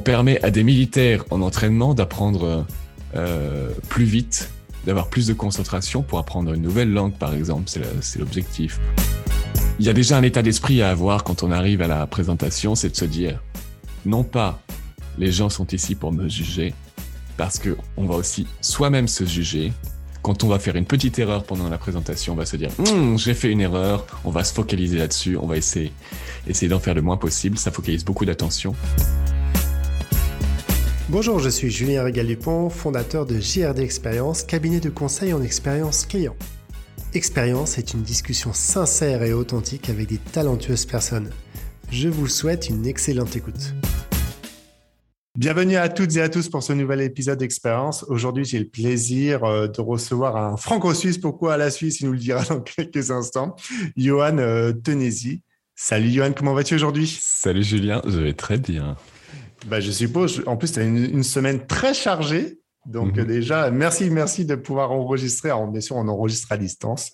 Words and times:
on 0.00 0.02
permet 0.02 0.42
à 0.42 0.50
des 0.50 0.64
militaires 0.64 1.26
en 1.28 1.42
entraînement 1.42 1.92
d'apprendre 1.92 2.64
euh, 3.14 3.68
plus 3.90 4.06
vite, 4.06 4.50
d'avoir 4.86 5.08
plus 5.08 5.26
de 5.26 5.34
concentration 5.34 6.00
pour 6.00 6.18
apprendre 6.18 6.54
une 6.54 6.62
nouvelle 6.62 6.90
langue, 6.90 7.12
par 7.12 7.34
exemple. 7.34 7.64
C'est 8.00 8.18
l'objectif. 8.18 8.80
Il 9.78 9.84
y 9.84 9.90
a 9.90 9.92
déjà 9.92 10.16
un 10.16 10.22
état 10.22 10.40
d'esprit 10.40 10.80
à 10.80 10.88
avoir 10.88 11.22
quand 11.22 11.42
on 11.42 11.50
arrive 11.50 11.82
à 11.82 11.86
la 11.86 12.06
présentation, 12.06 12.74
c'est 12.74 12.88
de 12.88 12.96
se 12.96 13.04
dire, 13.04 13.42
non 14.06 14.24
pas 14.24 14.62
les 15.18 15.30
gens 15.32 15.50
sont 15.50 15.66
ici 15.66 15.94
pour 15.94 16.12
me 16.12 16.30
juger, 16.30 16.72
parce 17.36 17.58
que 17.58 17.76
on 17.98 18.06
va 18.06 18.14
aussi 18.14 18.46
soi-même 18.62 19.06
se 19.06 19.26
juger. 19.26 19.70
Quand 20.22 20.44
on 20.44 20.48
va 20.48 20.58
faire 20.58 20.76
une 20.76 20.86
petite 20.86 21.18
erreur 21.18 21.44
pendant 21.44 21.68
la 21.68 21.76
présentation, 21.76 22.32
on 22.32 22.36
va 22.36 22.46
se 22.46 22.56
dire 22.56 22.70
hum, 22.78 23.18
j'ai 23.18 23.34
fait 23.34 23.50
une 23.50 23.60
erreur, 23.60 24.06
on 24.24 24.30
va 24.30 24.44
se 24.44 24.54
focaliser 24.54 24.96
là-dessus, 24.96 25.36
on 25.36 25.46
va 25.46 25.58
essayer, 25.58 25.92
essayer 26.46 26.68
d'en 26.68 26.80
faire 26.80 26.94
le 26.94 27.02
moins 27.02 27.18
possible, 27.18 27.58
ça 27.58 27.70
focalise 27.70 28.02
beaucoup 28.02 28.24
d'attention. 28.24 28.74
Bonjour, 31.10 31.40
je 31.40 31.48
suis 31.48 31.72
Julien 31.72 32.04
Régal-Dupont, 32.04 32.70
fondateur 32.70 33.26
de 33.26 33.40
JRD 33.40 33.80
Expérience, 33.80 34.44
cabinet 34.44 34.78
de 34.78 34.90
conseil 34.90 35.32
en 35.32 35.42
expérience 35.42 36.06
client. 36.06 36.36
Expérience 37.14 37.78
est 37.78 37.94
une 37.94 38.02
discussion 38.02 38.52
sincère 38.52 39.24
et 39.24 39.32
authentique 39.32 39.90
avec 39.90 40.06
des 40.06 40.18
talentueuses 40.18 40.86
personnes. 40.86 41.30
Je 41.90 42.08
vous 42.08 42.28
souhaite 42.28 42.68
une 42.68 42.86
excellente 42.86 43.34
écoute. 43.34 43.74
Bienvenue 45.36 45.74
à 45.74 45.88
toutes 45.88 46.14
et 46.14 46.22
à 46.22 46.28
tous 46.28 46.48
pour 46.48 46.62
ce 46.62 46.72
nouvel 46.74 47.00
épisode 47.00 47.40
d'Expérience. 47.40 48.04
Aujourd'hui, 48.04 48.44
j'ai 48.44 48.60
le 48.60 48.68
plaisir 48.68 49.42
euh, 49.42 49.66
de 49.66 49.80
recevoir 49.80 50.36
un 50.36 50.56
franco-suisse. 50.56 51.18
Pourquoi 51.18 51.54
à 51.54 51.56
la 51.56 51.72
Suisse 51.72 51.98
Il 52.00 52.06
nous 52.06 52.12
le 52.12 52.18
dira 52.18 52.44
dans 52.44 52.60
quelques 52.60 53.10
instants. 53.10 53.56
Johan 53.96 54.38
euh, 54.38 54.72
Tenesi. 54.72 55.42
Salut 55.74 56.10
Johan, 56.10 56.32
comment 56.36 56.54
vas-tu 56.54 56.76
aujourd'hui? 56.76 57.18
Salut 57.20 57.64
Julien, 57.64 58.00
je 58.06 58.20
vais 58.20 58.34
très 58.34 58.58
bien. 58.58 58.96
Bah, 59.66 59.80
je 59.80 59.90
suppose, 59.90 60.42
en 60.46 60.56
plus, 60.56 60.72
tu 60.72 60.80
as 60.80 60.84
une, 60.84 61.22
semaine 61.22 61.66
très 61.66 61.94
chargée. 61.94 62.58
Donc 62.86 63.16
mhm. 63.16 63.24
déjà, 63.24 63.70
merci, 63.70 64.10
merci 64.10 64.44
de 64.44 64.54
pouvoir 64.54 64.90
enregistrer. 64.92 65.50
Alors, 65.50 65.66
bien 65.66 65.80
sûr, 65.80 65.96
on 65.96 66.08
enregistre 66.08 66.50
à 66.52 66.56
distance. 66.56 67.12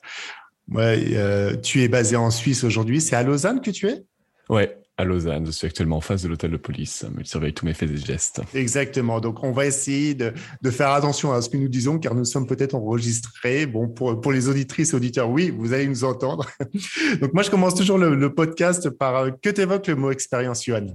Ouais, 0.70 1.04
euh, 1.12 1.56
tu 1.56 1.82
es 1.82 1.88
basé 1.88 2.16
en 2.16 2.30
Suisse 2.30 2.64
aujourd'hui. 2.64 3.00
C'est 3.00 3.16
à 3.16 3.22
Lausanne 3.22 3.60
que 3.60 3.70
tu 3.70 3.88
es? 3.88 4.04
Ouais, 4.48 4.76
à 4.96 5.04
Lausanne. 5.04 5.46
Je 5.46 5.50
suis 5.50 5.66
actuellement 5.66 5.98
en 5.98 6.00
face 6.00 6.22
de 6.22 6.28
l'hôtel 6.28 6.50
de 6.50 6.56
police. 6.56 7.04
Il 7.18 7.26
surveille 7.26 7.52
tous 7.52 7.66
mes 7.66 7.74
faits 7.74 7.90
et 7.90 7.96
gestes. 7.96 8.40
Exactement. 8.54 9.20
Donc, 9.20 9.42
on 9.42 9.52
va 9.52 9.66
essayer 9.66 10.14
de, 10.14 10.32
faire 10.70 10.90
attention 10.90 11.32
à 11.32 11.42
ce 11.42 11.48
que 11.48 11.56
nous 11.56 11.68
disons, 11.68 11.98
car 11.98 12.14
nous 12.14 12.24
sommes 12.24 12.46
peut-être 12.46 12.74
enregistrés. 12.74 13.66
Bon, 13.66 13.88
pour, 13.88 14.20
pour 14.20 14.32
les 14.32 14.48
auditrices 14.48 14.92
et 14.92 14.96
auditeurs, 14.96 15.28
oui, 15.28 15.50
vous 15.56 15.72
allez 15.72 15.86
nous 15.86 16.04
entendre. 16.04 16.48
Donc, 17.20 17.32
moi, 17.32 17.42
je 17.42 17.50
commence 17.50 17.74
toujours 17.74 17.98
le, 17.98 18.34
podcast 18.34 18.90
par 18.90 19.16
euh, 19.16 19.30
que 19.30 19.50
t'évoque 19.50 19.86
le 19.86 19.96
mot 19.96 20.10
expérience, 20.10 20.64
Johan? 20.64 20.86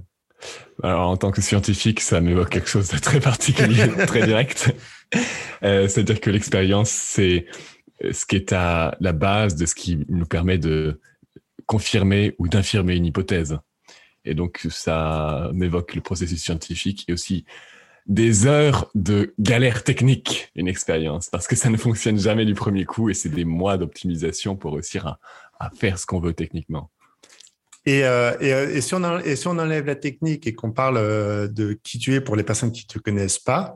Alors, 0.82 1.08
en 1.08 1.16
tant 1.16 1.30
que 1.30 1.40
scientifique, 1.40 2.00
ça 2.00 2.20
m'évoque 2.20 2.50
quelque 2.50 2.68
chose 2.68 2.88
de 2.88 2.98
très 2.98 3.20
particulier, 3.20 3.86
très 4.06 4.26
direct. 4.26 4.74
Euh, 5.62 5.86
C'est-à-dire 5.88 6.20
que 6.20 6.30
l'expérience, 6.30 6.90
c'est 6.90 7.46
ce 8.10 8.26
qui 8.26 8.36
est 8.36 8.52
à 8.52 8.96
la 9.00 9.12
base 9.12 9.54
de 9.54 9.66
ce 9.66 9.74
qui 9.74 10.04
nous 10.08 10.26
permet 10.26 10.58
de 10.58 11.00
confirmer 11.66 12.34
ou 12.38 12.48
d'infirmer 12.48 12.96
une 12.96 13.06
hypothèse. 13.06 13.58
Et 14.24 14.34
donc, 14.34 14.66
ça 14.70 15.50
m'évoque 15.52 15.94
le 15.94 16.00
processus 16.00 16.42
scientifique 16.42 17.04
et 17.08 17.12
aussi 17.12 17.44
des 18.06 18.46
heures 18.46 18.90
de 18.94 19.34
galère 19.38 19.84
technique, 19.84 20.50
une 20.54 20.68
expérience, 20.68 21.28
parce 21.28 21.46
que 21.46 21.56
ça 21.56 21.70
ne 21.70 21.76
fonctionne 21.76 22.18
jamais 22.18 22.44
du 22.44 22.54
premier 22.54 22.84
coup 22.84 23.10
et 23.10 23.14
c'est 23.14 23.28
des 23.28 23.44
mois 23.44 23.78
d'optimisation 23.78 24.56
pour 24.56 24.74
réussir 24.74 25.18
à, 25.58 25.70
faire 25.76 25.98
ce 25.98 26.06
qu'on 26.06 26.18
veut 26.18 26.34
techniquement. 26.34 26.90
Et, 27.84 28.04
euh, 28.04 28.32
euh, 28.42 28.74
et, 28.74 28.80
si 28.80 28.94
on 28.94 29.18
et, 29.18 29.34
si 29.34 29.48
on 29.48 29.58
enlève 29.58 29.86
la 29.86 29.96
technique 29.96 30.46
et 30.46 30.54
qu'on 30.54 30.70
parle 30.70 30.98
euh, 30.98 31.48
de 31.48 31.78
qui 31.82 31.98
tu 31.98 32.14
es 32.14 32.20
pour 32.20 32.36
les 32.36 32.44
personnes 32.44 32.70
qui 32.70 32.86
ne 32.88 32.94
te 32.94 32.98
connaissent 32.98 33.40
pas, 33.40 33.74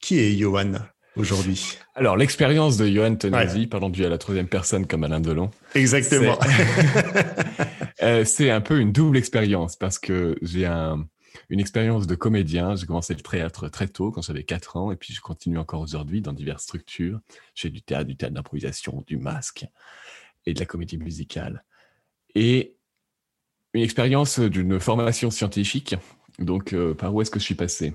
qui 0.00 0.18
est 0.18 0.36
Johan 0.36 0.72
aujourd'hui? 1.16 1.78
Alors, 1.94 2.16
l'expérience 2.16 2.76
de 2.76 2.88
Johan 2.88 3.14
Tonesi, 3.14 3.68
parlons 3.68 3.88
du 3.88 4.04
à 4.04 4.08
la 4.08 4.18
troisième 4.18 4.48
personne 4.48 4.86
comme 4.86 5.04
Alain 5.04 5.20
Delon. 5.20 5.50
Exactement. 5.74 6.38
C'est 8.24 8.50
un 8.50 8.60
peu 8.60 8.78
une 8.78 8.92
double 8.92 9.16
expérience 9.16 9.76
parce 9.76 9.98
que 9.98 10.36
j'ai 10.42 10.66
un, 10.66 11.06
une 11.48 11.60
expérience 11.60 12.06
de 12.06 12.14
comédien. 12.14 12.76
J'ai 12.76 12.86
commencé 12.86 13.14
le 13.14 13.20
théâtre 13.20 13.68
très 13.68 13.88
tôt, 13.88 14.10
quand 14.10 14.22
j'avais 14.22 14.44
4 14.44 14.76
ans, 14.76 14.92
et 14.92 14.96
puis 14.96 15.14
je 15.14 15.20
continue 15.20 15.58
encore 15.58 15.80
aujourd'hui 15.80 16.20
dans 16.20 16.32
diverses 16.32 16.64
structures. 16.64 17.20
J'ai 17.54 17.70
du 17.70 17.80
théâtre, 17.82 18.06
du 18.06 18.16
théâtre 18.16 18.34
d'improvisation, 18.34 19.02
du 19.06 19.16
masque 19.16 19.66
et 20.46 20.54
de 20.54 20.60
la 20.60 20.66
comédie 20.66 20.98
musicale. 20.98 21.64
Et 22.34 22.75
une 23.76 23.84
expérience 23.84 24.40
d'une 24.40 24.80
formation 24.80 25.30
scientifique. 25.30 25.94
Donc, 26.38 26.72
euh, 26.72 26.94
par 26.94 27.14
où 27.14 27.22
est-ce 27.22 27.30
que 27.30 27.38
je 27.38 27.44
suis 27.44 27.54
passé? 27.54 27.94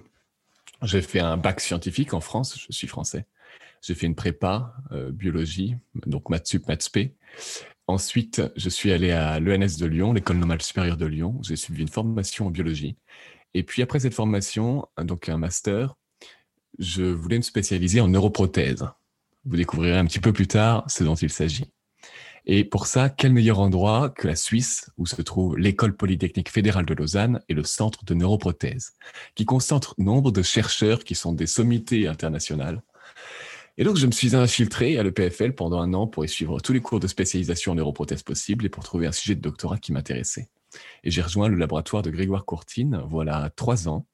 J'ai 0.84 1.02
fait 1.02 1.19
un 1.19 1.38
bac 1.38 1.59
scientifique 1.59 2.14
en 2.14 2.22
France, 2.22 2.58
je 2.59 2.72
suis 2.72 2.88
français. 2.88 3.25
J'ai 3.81 3.96
fait 3.96 4.06
une 4.06 4.16
prépa 4.16 4.74
euh, 4.92 5.12
biologie, 5.12 5.75
donc 6.06 6.30
maths 6.30 6.47
sup, 6.47 6.66
Ensuite, 7.88 8.42
je 8.56 8.69
suis 8.69 8.92
allé 8.92 9.12
à 9.12 9.40
l'ENS 9.40 9.78
de 9.80 9.86
Lyon, 9.86 10.14
l'école 10.14 10.38
normale 10.38 10.62
supérieure 10.62 10.97
de 10.97 11.06
Lyon. 11.06 11.40
J'ai 11.44 11.56
suivi 11.56 11.81
une 11.81 11.88
formation 11.88 12.48
en 12.48 12.50
biologie. 12.52 12.96
Et 13.53 13.63
puis 13.63 13.81
après 13.81 14.00
cette 14.00 14.13
formation, 14.13 14.88
donc 14.98 15.28
un 15.30 15.38
master, 15.38 15.96
je 16.80 17.03
voulais 17.03 17.38
me 17.38 17.42
spécialiser 17.42 18.00
en 18.00 18.08
neuroprothèse. 18.08 18.88
Vous 19.46 19.58
découvrirez 19.58 19.98
un 19.98 20.06
petit 20.06 20.19
peu 20.19 20.31
plus 20.31 20.48
tard 20.48 20.86
ce 20.90 21.03
dont 21.03 21.16
il 21.16 21.30
s'agit. 21.30 21.66
Et 22.46 22.63
pour 22.63 22.88
ça, 22.88 23.09
quel 23.09 23.34
meilleur 23.34 23.59
endroit 23.59 24.09
que 24.09 24.28
la 24.28 24.35
Suisse, 24.35 24.90
où 24.97 25.06
se 25.06 25.22
trouve 25.22 25.57
l'école 25.57 25.96
polytechnique 25.96 26.50
fédérale 26.50 26.85
de 26.85 26.94
Lausanne 26.94 27.40
et 27.50 27.53
le 27.53 27.63
centre 27.63 28.03
de 28.03 28.13
neuroprothèse, 28.13 28.94
qui 29.35 29.46
concentre 29.46 29.94
nombre 30.00 30.31
de 30.31 30.41
chercheurs 30.41 31.03
qui 31.03 31.16
sont 31.16 31.34
des 31.34 31.47
sommités 31.47 32.07
internationales. 32.07 32.81
Et 33.78 33.84
donc, 33.84 33.97
je 33.97 34.06
me 34.06 34.12
suis 34.12 34.35
infiltré 34.35 34.97
à 34.97 35.03
l'EPFL 35.03 35.53
pendant 35.53 35.81
un 35.81 35.94
an 35.94 36.07
pour 36.07 36.25
y 36.25 36.30
suivre 36.30 36.59
tous 36.59 36.74
les 36.74 36.81
cours 36.81 37.00
de 37.00 37.07
spécialisation 37.07 37.72
en 37.72 37.75
neuroprothèse 37.75 38.24
possibles 38.24 38.66
et 38.66 38.69
pour 38.69 38.84
trouver 38.84 39.07
un 39.07 39.12
sujet 39.12 39.35
de 39.35 39.41
doctorat 39.41 39.78
qui 39.78 39.94
m'intéressait. 39.94 40.50
Et 41.03 41.12
j'ai 41.12 41.22
rejoint 41.22 41.47
le 41.47 41.56
laboratoire 41.56 42.01
de 42.01 42.09
Grégoire 42.09 42.46
Courtine, 42.46 43.01
voilà 43.07 43.50
trois 43.56 43.88
ans, 43.88 44.06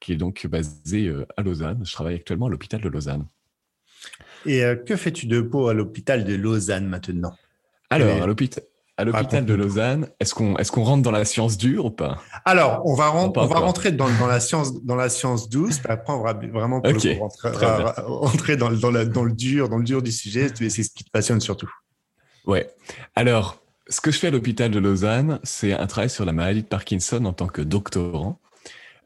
qui 0.00 0.12
est 0.12 0.16
donc 0.16 0.46
basé 0.46 1.06
euh, 1.06 1.26
à 1.36 1.42
Lausanne. 1.42 1.82
Je 1.84 1.92
travaille 1.92 2.14
actuellement 2.14 2.46
à 2.46 2.50
l'hôpital 2.50 2.80
de 2.80 2.88
Lausanne. 2.88 3.26
Et 4.46 4.64
euh, 4.64 4.76
que 4.76 4.96
fais-tu 4.96 5.26
de 5.26 5.40
beau 5.40 5.68
à 5.68 5.74
l'hôpital 5.74 6.24
de 6.24 6.34
Lausanne 6.34 6.86
maintenant? 6.86 7.34
Alors, 7.90 8.22
à 8.22 8.26
l'hôpital, 8.26 8.64
à 8.98 9.04
l'hôpital 9.04 9.46
de 9.46 9.54
Lausanne, 9.54 10.08
est-ce 10.18 10.34
qu'on 10.34 10.56
est-ce 10.56 10.72
qu'on 10.72 10.82
rentre 10.82 11.02
dans 11.02 11.12
la 11.12 11.24
science 11.24 11.56
dure 11.56 11.84
ou 11.86 11.90
pas? 11.90 12.20
Alors, 12.44 12.82
on 12.84 12.94
va, 12.94 13.14
on 13.14 13.46
va 13.46 13.58
rentrer 13.60 13.92
dans, 13.92 14.08
dans, 14.18 14.26
la 14.26 14.40
science 14.40 14.82
dans 14.84 14.96
la 14.96 15.08
science 15.08 15.48
douce, 15.48 15.78
puis 15.78 15.92
après 15.92 16.12
on 16.12 16.20
va 16.20 16.32
vraiment 16.32 16.80
pour 16.80 16.92
rentrer, 17.20 18.56
dans, 18.56 18.70
dans, 18.70 19.04
dans, 19.06 19.22
le 19.22 19.32
dur, 19.32 19.68
dans 19.68 19.78
le 19.78 19.84
dur 19.84 20.02
du 20.02 20.10
sujet. 20.10 20.48
C'est 20.54 20.68
ce 20.68 20.90
qui 20.90 21.04
te 21.04 21.10
passionne 21.10 21.40
surtout. 21.40 21.70
Ouais. 22.44 22.68
Alors, 23.14 23.62
ce 23.88 24.00
que 24.00 24.10
je 24.10 24.18
fais 24.18 24.26
à 24.26 24.30
l'hôpital 24.30 24.70
de 24.70 24.78
Lausanne, 24.78 25.38
c'est 25.44 25.72
un 25.72 25.86
travail 25.86 26.10
sur 26.10 26.24
la 26.24 26.32
maladie 26.32 26.62
de 26.62 26.68
Parkinson 26.68 27.24
en 27.24 27.32
tant 27.32 27.46
que 27.46 27.62
doctorant. 27.62 28.40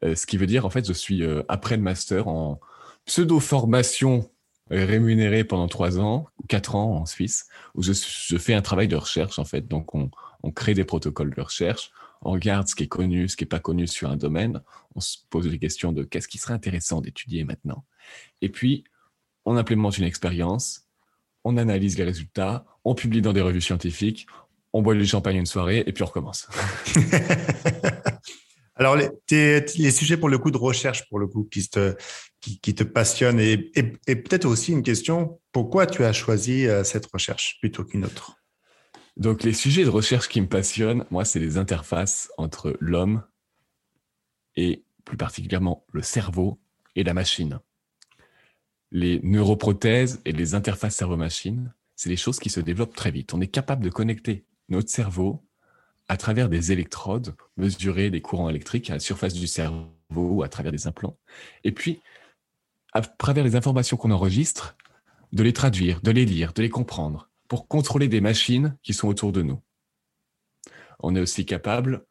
Euh, 0.03 0.15
ce 0.15 0.25
qui 0.25 0.37
veut 0.37 0.47
dire, 0.47 0.65
en 0.65 0.69
fait, 0.69 0.87
je 0.87 0.93
suis 0.93 1.23
euh, 1.23 1.43
après 1.47 1.77
le 1.77 1.83
master 1.83 2.27
en 2.27 2.59
pseudo-formation 3.05 4.29
rémunéré 4.73 5.43
pendant 5.43 5.67
trois 5.67 5.99
ans, 5.99 6.27
quatre 6.47 6.75
ans 6.75 6.97
en 6.97 7.05
Suisse, 7.05 7.47
où 7.75 7.83
je, 7.83 7.93
fais 8.37 8.53
un 8.53 8.61
travail 8.61 8.87
de 8.87 8.95
recherche 8.95 9.39
en 9.39 9.45
fait. 9.45 9.67
Donc 9.67 9.93
on, 9.95 10.09
crée 10.55 10.73
des 10.73 10.83
protocoles 10.83 11.33
de 11.33 11.41
recherche, 11.41 11.91
on 12.21 12.31
regarde 12.31 12.67
ce 12.67 12.75
qui 12.75 12.83
est 12.83 12.87
connu, 12.87 13.29
ce 13.29 13.37
qui 13.37 13.43
n'est 13.43 13.49
pas 13.49 13.59
connu 13.59 13.87
sur 13.87 14.09
un 14.09 14.17
domaine, 14.17 14.61
on 14.95 14.99
se 14.99 15.17
pose 15.29 15.47
les 15.47 15.59
questions 15.59 15.91
de 15.93 16.03
qu'est-ce 16.03 16.27
qui 16.27 16.37
serait 16.37 16.53
intéressant 16.53 17.01
d'étudier 17.01 17.43
maintenant. 17.43 17.85
Et 18.41 18.49
puis 18.49 18.83
on 19.45 19.55
implémente 19.55 19.97
une 19.97 20.03
expérience, 20.05 20.87
on 21.43 21.57
analyse 21.57 21.97
les 21.97 22.03
résultats, 22.03 22.65
on 22.83 22.95
publie 22.95 23.21
dans 23.21 23.33
des 23.33 23.41
revues 23.41 23.61
scientifiques, 23.61 24.27
on 24.73 24.81
boit 24.81 24.95
du 24.95 25.05
champagne 25.05 25.37
une 25.37 25.45
soirée 25.45 25.83
et 25.85 25.93
puis 25.93 26.03
on 26.03 26.07
recommence. 26.07 26.47
Alors, 28.75 28.95
les, 28.95 29.91
sujets 29.91 30.17
pour 30.17 30.29
le 30.29 30.37
coup 30.39 30.49
de 30.49 30.57
recherche, 30.57 31.07
pour 31.07 31.19
le 31.19 31.27
coup, 31.27 31.43
qui 31.43 31.67
te, 31.67 31.95
qui, 32.41 32.75
te 32.75 32.83
passionnent, 32.83 33.39
et, 33.39 33.57
peut-être 33.67 34.45
aussi 34.45 34.71
une 34.71 34.83
question, 34.83 35.39
pourquoi 35.51 35.85
tu 35.85 36.03
as 36.03 36.13
choisi 36.13 36.67
euh, 36.67 36.83
cette 36.83 37.05
recherche 37.05 37.57
plutôt 37.59 37.83
qu'une 37.83 38.05
autre? 38.05 38.37
Donc, 39.15 39.43
les 39.43 39.53
sujets 39.53 39.83
de 39.83 39.89
recherche 39.89 40.27
qui 40.27 40.41
me 40.41 40.47
passionnent, 40.47 41.05
moi, 41.11 41.23
c'est 41.23 41.39
les 41.39 41.57
interfaces 41.57 42.31
entre 42.37 42.75
l'homme 42.79 43.23
et 44.55 44.83
plus 45.05 45.17
particulièrement 45.17 45.85
le 45.91 46.01
cerveau 46.01 46.59
et 46.95 47.03
la 47.03 47.13
machine. 47.13 47.59
Les 48.91 49.19
neuroprothèses 49.23 50.21
et 50.25 50.31
les 50.31 50.55
interfaces 50.55 50.95
cerveau-machine, 50.95 51.73
c'est 51.95 52.09
des 52.09 52.17
choses 52.17 52.39
qui 52.39 52.49
se 52.49 52.59
développent 52.59 52.95
très 52.95 53.11
vite. 53.11 53.33
On 53.33 53.41
est 53.41 53.47
capable 53.47 53.83
de 53.83 53.89
connecter 53.89 54.45
notre 54.69 54.89
cerveau 54.89 55.43
à 56.07 56.17
travers 56.17 56.49
des 56.49 56.71
électrodes, 56.71 57.35
mesurer 57.57 58.09
des 58.09 58.21
courants 58.21 58.49
électriques 58.49 58.89
à 58.89 58.93
la 58.93 58.99
surface 58.99 59.33
du 59.33 59.47
cerveau 59.47 60.43
à 60.43 60.49
travers 60.49 60.71
des 60.71 60.87
implants. 60.87 61.17
Et 61.63 61.71
puis, 61.71 62.01
à 62.93 63.01
travers 63.01 63.43
les 63.43 63.55
informations 63.55 63.97
qu'on 63.97 64.11
enregistre, 64.11 64.75
de 65.31 65.43
les 65.43 65.53
traduire, 65.53 66.01
de 66.01 66.11
les 66.11 66.25
lire, 66.25 66.53
de 66.53 66.61
les 66.61 66.69
comprendre, 66.69 67.29
pour 67.47 67.67
contrôler 67.67 68.07
des 68.07 68.21
machines 68.21 68.77
qui 68.83 68.93
sont 68.93 69.07
autour 69.07 69.31
de 69.31 69.41
nous. 69.41 69.59
On 70.99 71.15
est 71.15 71.19
aussi 71.19 71.45
capable 71.45 72.05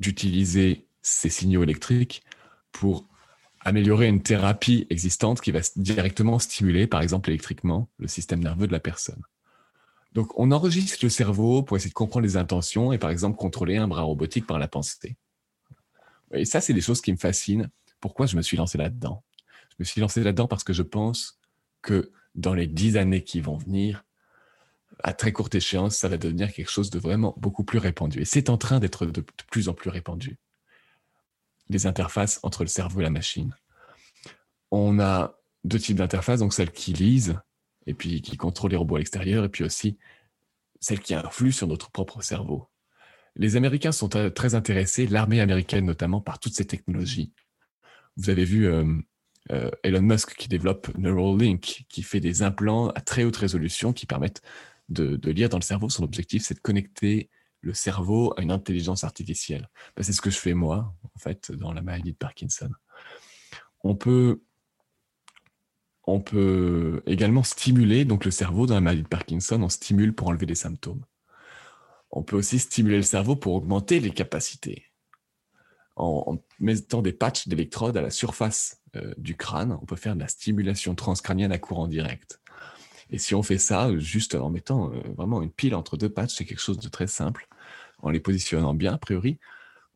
d'utiliser 0.00 0.86
ces 1.00 1.30
signaux 1.30 1.62
électriques 1.62 2.22
pour 2.70 3.08
améliorer 3.60 4.08
une 4.08 4.22
thérapie 4.22 4.86
existante 4.90 5.40
qui 5.40 5.50
va 5.50 5.60
directement 5.76 6.38
stimuler, 6.38 6.86
par 6.86 7.00
exemple 7.00 7.30
électriquement, 7.30 7.88
le 7.98 8.08
système 8.08 8.42
nerveux 8.42 8.66
de 8.66 8.72
la 8.72 8.80
personne. 8.80 9.22
Donc, 10.14 10.38
on 10.38 10.50
enregistre 10.50 10.98
le 11.02 11.08
cerveau 11.08 11.62
pour 11.62 11.76
essayer 11.76 11.90
de 11.90 11.94
comprendre 11.94 12.26
les 12.26 12.36
intentions 12.36 12.92
et, 12.92 12.98
par 12.98 13.10
exemple, 13.10 13.36
contrôler 13.36 13.76
un 13.76 13.88
bras 13.88 14.02
robotique 14.02 14.46
par 14.46 14.58
la 14.58 14.68
pensée. 14.68 15.16
Et 16.32 16.44
ça, 16.44 16.60
c'est 16.60 16.74
des 16.74 16.80
choses 16.80 17.00
qui 17.00 17.12
me 17.12 17.16
fascinent. 17.16 17.68
Pourquoi 18.00 18.26
je 18.26 18.36
me 18.36 18.42
suis 18.42 18.56
lancé 18.56 18.76
là-dedans? 18.78 19.24
Je 19.70 19.76
me 19.78 19.84
suis 19.84 20.00
lancé 20.00 20.22
là-dedans 20.22 20.48
parce 20.48 20.64
que 20.64 20.72
je 20.72 20.82
pense 20.82 21.38
que 21.80 22.12
dans 22.34 22.54
les 22.54 22.66
dix 22.66 22.96
années 22.96 23.24
qui 23.24 23.40
vont 23.40 23.56
venir, 23.56 24.04
à 25.02 25.14
très 25.14 25.32
courte 25.32 25.54
échéance, 25.54 25.96
ça 25.96 26.08
va 26.08 26.16
devenir 26.16 26.52
quelque 26.52 26.70
chose 26.70 26.90
de 26.90 26.98
vraiment 26.98 27.34
beaucoup 27.38 27.64
plus 27.64 27.78
répandu. 27.78 28.20
Et 28.20 28.24
c'est 28.24 28.50
en 28.50 28.58
train 28.58 28.80
d'être 28.80 29.06
de 29.06 29.24
plus 29.50 29.68
en 29.68 29.74
plus 29.74 29.90
répandu. 29.90 30.38
Les 31.68 31.86
interfaces 31.86 32.38
entre 32.42 32.62
le 32.62 32.68
cerveau 32.68 33.00
et 33.00 33.04
la 33.04 33.10
machine. 33.10 33.56
On 34.70 35.00
a 35.00 35.38
deux 35.64 35.78
types 35.78 35.96
d'interfaces, 35.96 36.40
donc 36.40 36.52
celles 36.52 36.72
qui 36.72 36.92
lisent 36.92 37.40
et 37.86 37.94
puis 37.94 38.22
qui 38.22 38.36
contrôlent 38.36 38.70
les 38.70 38.76
robots 38.76 38.96
à 38.96 38.98
l'extérieur, 38.98 39.44
et 39.44 39.48
puis 39.48 39.64
aussi 39.64 39.98
celles 40.80 41.00
qui 41.00 41.14
influent 41.14 41.52
sur 41.52 41.68
notre 41.68 41.90
propre 41.90 42.22
cerveau. 42.22 42.68
Les 43.36 43.56
Américains 43.56 43.92
sont 43.92 44.08
très 44.08 44.54
intéressés, 44.54 45.06
l'armée 45.06 45.40
américaine 45.40 45.86
notamment, 45.86 46.20
par 46.20 46.38
toutes 46.38 46.54
ces 46.54 46.66
technologies. 46.66 47.32
Vous 48.16 48.28
avez 48.28 48.44
vu 48.44 48.66
euh, 48.66 48.84
euh, 49.50 49.70
Elon 49.82 50.02
Musk 50.02 50.36
qui 50.36 50.48
développe 50.48 50.96
Neuralink, 50.98 51.86
qui 51.88 52.02
fait 52.02 52.20
des 52.20 52.42
implants 52.42 52.88
à 52.88 53.00
très 53.00 53.24
haute 53.24 53.36
résolution 53.36 53.92
qui 53.92 54.06
permettent 54.06 54.42
de, 54.88 55.30
lire 55.30 55.48
dans 55.48 55.58
le 55.58 55.62
cerveau. 55.62 55.88
Son 55.88 56.04
objectif, 56.04 56.44
c'est 56.44 56.54
de 56.54 56.60
connecter 56.60 57.30
le 57.60 57.74
cerveau 57.74 58.34
à 58.36 58.42
une 58.42 58.50
intelligence 58.50 59.04
artificielle. 59.04 59.68
Ben, 59.96 60.02
c'est 60.02 60.12
ce 60.12 60.20
que 60.20 60.30
je 60.30 60.38
fais 60.38 60.54
moi, 60.54 60.94
en 61.14 61.18
fait, 61.18 61.52
dans 61.52 61.72
la 61.72 61.80
maladie 61.80 62.12
de 62.12 62.16
Parkinson. 62.16 62.70
On 63.82 63.94
peut, 63.94 64.42
on 66.04 66.20
peut 66.20 67.02
également 67.06 67.42
stimuler 67.42 68.04
donc 68.04 68.24
le 68.24 68.30
cerveau 68.30 68.66
dans 68.66 68.74
la 68.74 68.80
maladie 68.80 69.02
de 69.02 69.08
Parkinson. 69.08 69.62
On 69.62 69.68
stimule 69.68 70.14
pour 70.14 70.28
enlever 70.28 70.46
les 70.46 70.54
symptômes. 70.54 71.04
On 72.10 72.22
peut 72.22 72.36
aussi 72.36 72.58
stimuler 72.58 72.96
le 72.96 73.02
cerveau 73.02 73.36
pour 73.36 73.54
augmenter 73.54 74.00
les 74.00 74.10
capacités. 74.10 74.86
En, 75.96 76.38
mettant 76.58 77.02
des 77.02 77.12
patchs 77.12 77.48
d'électrodes 77.48 77.96
à 77.96 78.02
la 78.02 78.10
surface 78.10 78.80
euh, 78.96 79.14
du 79.18 79.36
crâne, 79.36 79.78
on 79.80 79.84
peut 79.84 79.96
faire 79.96 80.14
de 80.14 80.20
la 80.20 80.28
stimulation 80.28 80.94
transcrânienne 80.94 81.52
à 81.52 81.58
courant 81.58 81.86
direct. 81.86 82.40
Et 83.10 83.18
si 83.18 83.34
on 83.34 83.42
fait 83.42 83.58
ça 83.58 83.96
juste 83.98 84.34
en 84.34 84.50
mettant 84.50 84.90
euh, 84.92 85.00
vraiment 85.16 85.42
une 85.42 85.50
pile 85.50 85.74
entre 85.74 85.96
deux 85.96 86.08
patchs, 86.08 86.34
c'est 86.34 86.44
quelque 86.46 86.60
chose 86.60 86.78
de 86.78 86.88
très 86.88 87.06
simple, 87.06 87.46
en 87.98 88.10
les 88.10 88.20
positionnant 88.20 88.74
bien, 88.74 88.94
a 88.94 88.98
priori, 88.98 89.38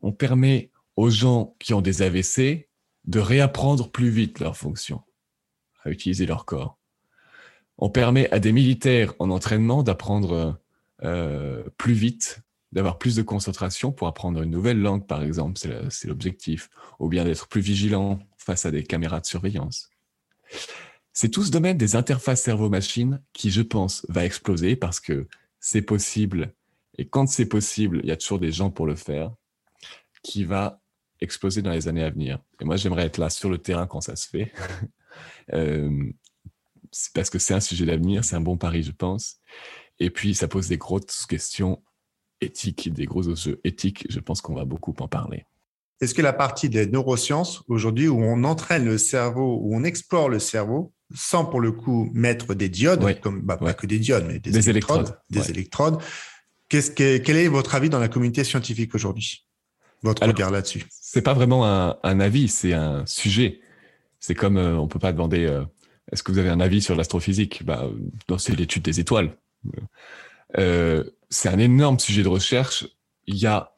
on 0.01 0.11
permet 0.11 0.71
aux 0.95 1.09
gens 1.09 1.55
qui 1.59 1.73
ont 1.73 1.81
des 1.81 2.03
AVC 2.03 2.69
de 3.05 3.19
réapprendre 3.19 3.91
plus 3.91 4.09
vite 4.09 4.39
leur 4.39 4.55
fonction, 4.55 5.01
à 5.87 5.91
utiliser 5.91 6.25
leur 6.25 6.45
corps. 6.45 6.77
On 7.77 7.89
permet 7.89 8.29
à 8.31 8.39
des 8.39 8.51
militaires 8.51 9.13
en 9.19 9.29
entraînement 9.29 9.83
d'apprendre 9.83 10.59
euh, 11.03 11.63
plus 11.77 11.93
vite, 11.93 12.41
d'avoir 12.71 12.97
plus 12.97 13.15
de 13.15 13.21
concentration 13.21 13.91
pour 13.91 14.07
apprendre 14.07 14.41
une 14.41 14.51
nouvelle 14.51 14.81
langue, 14.81 15.05
par 15.05 15.23
exemple, 15.23 15.59
c'est 15.89 16.07
l'objectif, 16.07 16.69
ou 16.99 17.07
bien 17.07 17.23
d'être 17.23 17.47
plus 17.47 17.61
vigilant 17.61 18.19
face 18.37 18.65
à 18.65 18.71
des 18.71 18.83
caméras 18.83 19.19
de 19.19 19.25
surveillance. 19.25 19.89
C'est 21.13 21.29
tout 21.29 21.43
ce 21.43 21.51
domaine 21.51 21.77
des 21.77 21.95
interfaces 21.95 22.43
cerveau-machine 22.43 23.21
qui, 23.33 23.51
je 23.51 23.61
pense, 23.61 24.05
va 24.09 24.25
exploser 24.25 24.75
parce 24.75 24.99
que 24.99 25.27
c'est 25.59 25.81
possible. 25.81 26.53
Et 26.97 27.07
quand 27.07 27.27
c'est 27.27 27.47
possible, 27.47 28.01
il 28.03 28.09
y 28.09 28.11
a 28.11 28.17
toujours 28.17 28.39
des 28.39 28.51
gens 28.51 28.69
pour 28.69 28.85
le 28.85 28.95
faire, 28.95 29.31
qui 30.23 30.43
va 30.43 30.81
exploser 31.19 31.61
dans 31.61 31.71
les 31.71 31.87
années 31.87 32.03
à 32.03 32.09
venir. 32.09 32.39
Et 32.61 32.65
moi, 32.65 32.75
j'aimerais 32.75 33.05
être 33.05 33.17
là 33.17 33.29
sur 33.29 33.49
le 33.49 33.57
terrain 33.57 33.87
quand 33.87 34.01
ça 34.01 34.15
se 34.15 34.27
fait. 34.27 34.51
euh, 35.53 36.11
parce 37.13 37.29
que 37.29 37.39
c'est 37.39 37.53
un 37.53 37.59
sujet 37.59 37.85
d'avenir, 37.85 38.23
c'est 38.23 38.35
un 38.35 38.41
bon 38.41 38.57
pari, 38.57 38.83
je 38.83 38.91
pense. 38.91 39.39
Et 39.99 40.09
puis, 40.09 40.35
ça 40.35 40.47
pose 40.47 40.67
des 40.67 40.77
grosses 40.77 41.25
questions 41.25 41.81
éthiques, 42.41 42.93
des 42.93 43.05
gros 43.05 43.27
enjeux 43.27 43.59
éthiques. 43.63 44.05
Je 44.09 44.19
pense 44.19 44.41
qu'on 44.41 44.55
va 44.55 44.65
beaucoup 44.65 44.95
en 44.99 45.07
parler. 45.07 45.45
Est-ce 45.99 46.13
que 46.13 46.21
la 46.21 46.33
partie 46.33 46.69
des 46.69 46.85
neurosciences, 46.85 47.63
aujourd'hui, 47.67 48.07
où 48.07 48.21
on 48.21 48.43
entraîne 48.43 48.85
le 48.85 48.97
cerveau, 48.97 49.59
où 49.61 49.75
on 49.75 49.83
explore 49.83 50.29
le 50.29 50.37
cerveau, 50.37 50.93
sans 51.15 51.45
pour 51.45 51.59
le 51.59 51.71
coup 51.71 52.11
mettre 52.13 52.53
des 52.53 52.69
diodes, 52.69 53.19
comme, 53.21 53.41
bah, 53.41 53.57
pas 53.57 53.73
que 53.73 53.87
des 53.87 53.97
diodes, 53.97 54.25
mais 54.27 54.39
des, 54.39 54.69
électrodes, 54.69 55.17
des 55.29 55.49
électrodes. 55.49 55.99
Qu'est-ce 56.69 56.91
que, 56.91 57.17
quel 57.17 57.37
est 57.37 57.47
votre 57.47 57.75
avis 57.75 57.89
dans 57.89 57.99
la 57.99 58.09
communauté 58.09 58.43
scientifique 58.43 58.93
aujourd'hui? 58.93 59.47
Votre 60.03 60.27
regard 60.27 60.51
là-dessus 60.51 60.85
C'est 60.91 61.23
pas 61.23 61.33
vraiment 61.33 61.65
un, 61.65 62.19
avis, 62.19 62.47
c'est 62.49 62.73
un 62.73 63.05
sujet. 63.07 63.61
C'est 64.27 64.35
comme 64.35 64.57
euh, 64.57 64.75
on 64.75 64.89
peut 64.89 64.99
pas 64.99 65.13
demander 65.13 65.45
euh, 65.45 65.63
est-ce 66.11 66.21
que 66.21 66.33
vous 66.33 66.37
avez 66.37 66.49
un 66.49 66.59
avis 66.59 66.81
sur 66.81 66.97
l'astrophysique? 66.97 67.63
Bah, 67.63 67.89
C'est 68.37 68.53
l'étude 68.57 68.83
des 68.83 68.99
étoiles. 68.99 69.37
Euh, 70.57 71.05
c'est 71.29 71.47
un 71.47 71.57
énorme 71.57 71.97
sujet 71.97 72.23
de 72.23 72.27
recherche. 72.27 72.85
Il 73.25 73.37
y 73.37 73.47
a, 73.47 73.71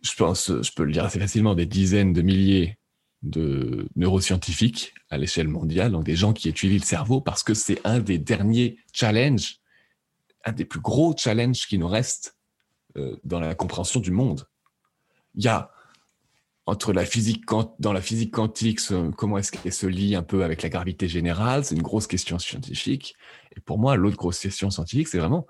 je 0.00 0.14
pense, 0.14 0.46
je 0.46 0.72
peux 0.72 0.84
le 0.84 0.92
dire 0.92 1.04
assez 1.04 1.18
facilement, 1.18 1.56
des 1.56 1.66
dizaines 1.66 2.12
de 2.12 2.22
milliers 2.22 2.78
de 3.22 3.88
neuroscientifiques 3.96 4.94
à 5.10 5.18
l'échelle 5.18 5.48
mondiale, 5.48 5.90
donc 5.90 6.04
des 6.04 6.14
gens 6.14 6.32
qui 6.32 6.48
étudient 6.48 6.78
le 6.78 6.84
cerveau, 6.84 7.20
parce 7.20 7.42
que 7.42 7.52
c'est 7.52 7.80
un 7.82 7.98
des 7.98 8.20
derniers 8.20 8.78
challenges, 8.92 9.58
un 10.44 10.52
des 10.52 10.64
plus 10.64 10.80
gros 10.80 11.16
challenges 11.16 11.66
qui 11.66 11.78
nous 11.78 11.88
restent 11.88 12.36
euh, 12.96 13.16
dans 13.24 13.40
la 13.40 13.56
compréhension 13.56 13.98
du 13.98 14.12
monde. 14.12 14.46
Il 15.34 15.42
y 15.42 15.48
a 15.48 15.72
entre 16.66 16.92
la 16.92 17.04
physique 17.04 17.44
dans 17.78 17.92
la 17.92 18.00
physique 18.00 18.32
quantique, 18.32 18.80
comment 19.16 19.38
est-ce 19.38 19.50
qu'elle 19.50 19.72
se 19.72 19.86
lie 19.86 20.14
un 20.14 20.22
peu 20.22 20.44
avec 20.44 20.62
la 20.62 20.68
gravité 20.68 21.08
générale, 21.08 21.64
c'est 21.64 21.74
une 21.74 21.82
grosse 21.82 22.06
question 22.06 22.38
scientifique. 22.38 23.16
Et 23.56 23.60
pour 23.60 23.78
moi, 23.78 23.96
l'autre 23.96 24.16
grosse 24.16 24.38
question 24.38 24.70
scientifique, 24.70 25.08
c'est 25.08 25.18
vraiment 25.18 25.46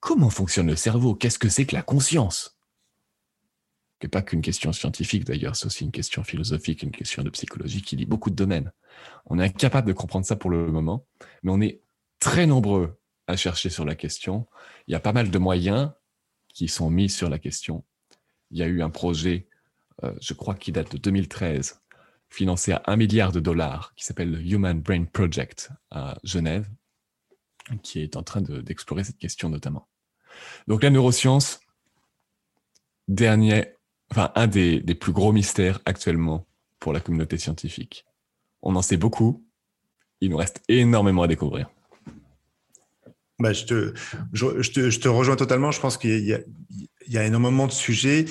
comment 0.00 0.30
fonctionne 0.30 0.66
le 0.66 0.76
cerveau? 0.76 1.14
Qu'est-ce 1.14 1.38
que 1.38 1.48
c'est 1.48 1.66
que 1.66 1.74
la 1.74 1.82
conscience? 1.82 2.58
Ce 4.00 4.06
n'est 4.06 4.10
pas 4.10 4.22
qu'une 4.22 4.40
question 4.40 4.72
scientifique 4.72 5.24
d'ailleurs, 5.24 5.54
c'est 5.56 5.66
aussi 5.66 5.84
une 5.84 5.92
question 5.92 6.24
philosophique, 6.24 6.82
une 6.82 6.90
question 6.90 7.22
de 7.22 7.30
psychologie 7.30 7.82
qui 7.82 7.96
lie 7.96 8.06
beaucoup 8.06 8.30
de 8.30 8.34
domaines. 8.34 8.72
On 9.26 9.38
est 9.38 9.44
incapable 9.44 9.88
de 9.88 9.92
comprendre 9.92 10.24
ça 10.24 10.36
pour 10.36 10.50
le 10.50 10.72
moment, 10.72 11.06
mais 11.42 11.52
on 11.52 11.60
est 11.60 11.82
très 12.18 12.46
nombreux 12.46 12.98
à 13.26 13.36
chercher 13.36 13.68
sur 13.68 13.84
la 13.84 13.94
question. 13.94 14.48
Il 14.88 14.92
y 14.92 14.94
a 14.94 15.00
pas 15.00 15.12
mal 15.12 15.30
de 15.30 15.38
moyens 15.38 15.92
qui 16.48 16.66
sont 16.66 16.90
mis 16.90 17.08
sur 17.08 17.28
la 17.28 17.38
question. 17.38 17.84
Il 18.50 18.58
y 18.58 18.62
a 18.62 18.66
eu 18.66 18.82
un 18.82 18.90
projet 18.90 19.46
euh, 20.04 20.12
je 20.20 20.34
crois 20.34 20.54
qu'il 20.54 20.74
date 20.74 20.92
de 20.92 20.98
2013, 20.98 21.80
financé 22.28 22.72
à 22.72 22.82
un 22.86 22.96
milliard 22.96 23.32
de 23.32 23.40
dollars, 23.40 23.92
qui 23.96 24.04
s'appelle 24.04 24.30
le 24.30 24.40
Human 24.40 24.80
Brain 24.80 25.04
Project 25.04 25.70
à 25.90 26.16
Genève, 26.22 26.68
qui 27.82 28.00
est 28.00 28.16
en 28.16 28.22
train 28.22 28.40
d'explorer 28.40 29.04
cette 29.04 29.18
question 29.18 29.48
notamment. 29.48 29.88
Donc 30.68 30.82
la 30.82 30.90
neuroscience, 30.90 31.60
dernier, 33.08 33.66
enfin 34.10 34.32
un 34.34 34.46
des, 34.46 34.80
plus 34.94 35.12
gros 35.12 35.32
mystères 35.32 35.80
actuellement 35.84 36.46
pour 36.78 36.92
la 36.92 37.00
communauté 37.00 37.36
scientifique. 37.38 38.04
On 38.62 38.76
en 38.76 38.82
sait 38.82 38.96
beaucoup, 38.96 39.44
il 40.20 40.30
nous 40.30 40.36
reste 40.36 40.62
énormément 40.68 41.22
à 41.22 41.28
découvrir. 41.28 41.68
Bah, 43.38 43.54
je, 43.54 43.64
te, 43.64 45.08
rejoins 45.08 45.36
totalement. 45.36 45.70
Je 45.70 45.80
pense 45.80 45.96
qu'il 45.96 46.20
y, 47.06 47.18
a 47.18 47.24
énormément 47.24 47.66
de 47.66 47.72
sujets. 47.72 48.26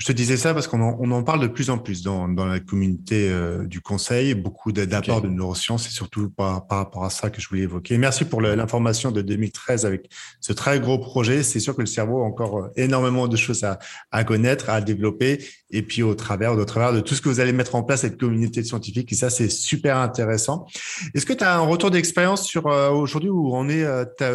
Je 0.00 0.06
te 0.06 0.12
disais 0.12 0.38
ça 0.38 0.54
parce 0.54 0.66
qu'on 0.66 0.80
en, 0.80 1.22
parle 1.22 1.40
de 1.40 1.46
plus 1.46 1.68
en 1.68 1.76
plus 1.76 2.02
dans, 2.02 2.26
la 2.26 2.58
communauté 2.58 3.28
euh, 3.28 3.66
du 3.66 3.82
conseil, 3.82 4.32
beaucoup 4.32 4.72
d'apports 4.72 5.20
de 5.20 5.28
neurosciences 5.28 5.86
et 5.88 5.90
surtout 5.90 6.30
par, 6.30 6.66
rapport 6.70 7.04
à 7.04 7.10
ça 7.10 7.28
que 7.28 7.38
je 7.38 7.46
voulais 7.50 7.62
évoquer. 7.62 7.98
Merci 7.98 8.24
pour 8.24 8.40
l'information 8.40 9.10
de 9.10 9.20
2013 9.20 9.84
avec 9.84 10.10
ce 10.40 10.54
très 10.54 10.80
gros 10.80 10.98
projet. 10.98 11.42
C'est 11.42 11.60
sûr 11.60 11.76
que 11.76 11.82
le 11.82 11.86
cerveau 11.86 12.22
a 12.22 12.24
encore 12.24 12.60
euh, 12.60 12.68
énormément 12.76 13.28
de 13.28 13.36
choses 13.36 13.62
à, 14.10 14.24
connaître, 14.24 14.70
à 14.70 14.80
développer 14.80 15.44
et 15.72 15.82
puis 15.82 16.02
au 16.02 16.14
travers, 16.14 16.56
de 16.56 17.00
tout 17.00 17.14
ce 17.14 17.20
que 17.20 17.28
vous 17.28 17.40
allez 17.40 17.52
mettre 17.52 17.74
en 17.74 17.82
place, 17.82 18.00
cette 18.00 18.18
communauté 18.18 18.64
scientifique. 18.64 19.12
Et 19.12 19.14
ça, 19.14 19.30
c'est 19.30 19.48
super 19.48 19.96
intéressant. 19.98 20.66
Est-ce 21.14 21.24
que 21.24 21.32
tu 21.32 21.44
as 21.44 21.56
un 21.56 21.60
retour 21.60 21.90
d'expérience 21.90 22.46
sur 22.46 22.66
euh, 22.66 22.90
aujourd'hui 22.90 23.30
où 23.30 23.54
on 23.54 23.68
est 23.68 23.84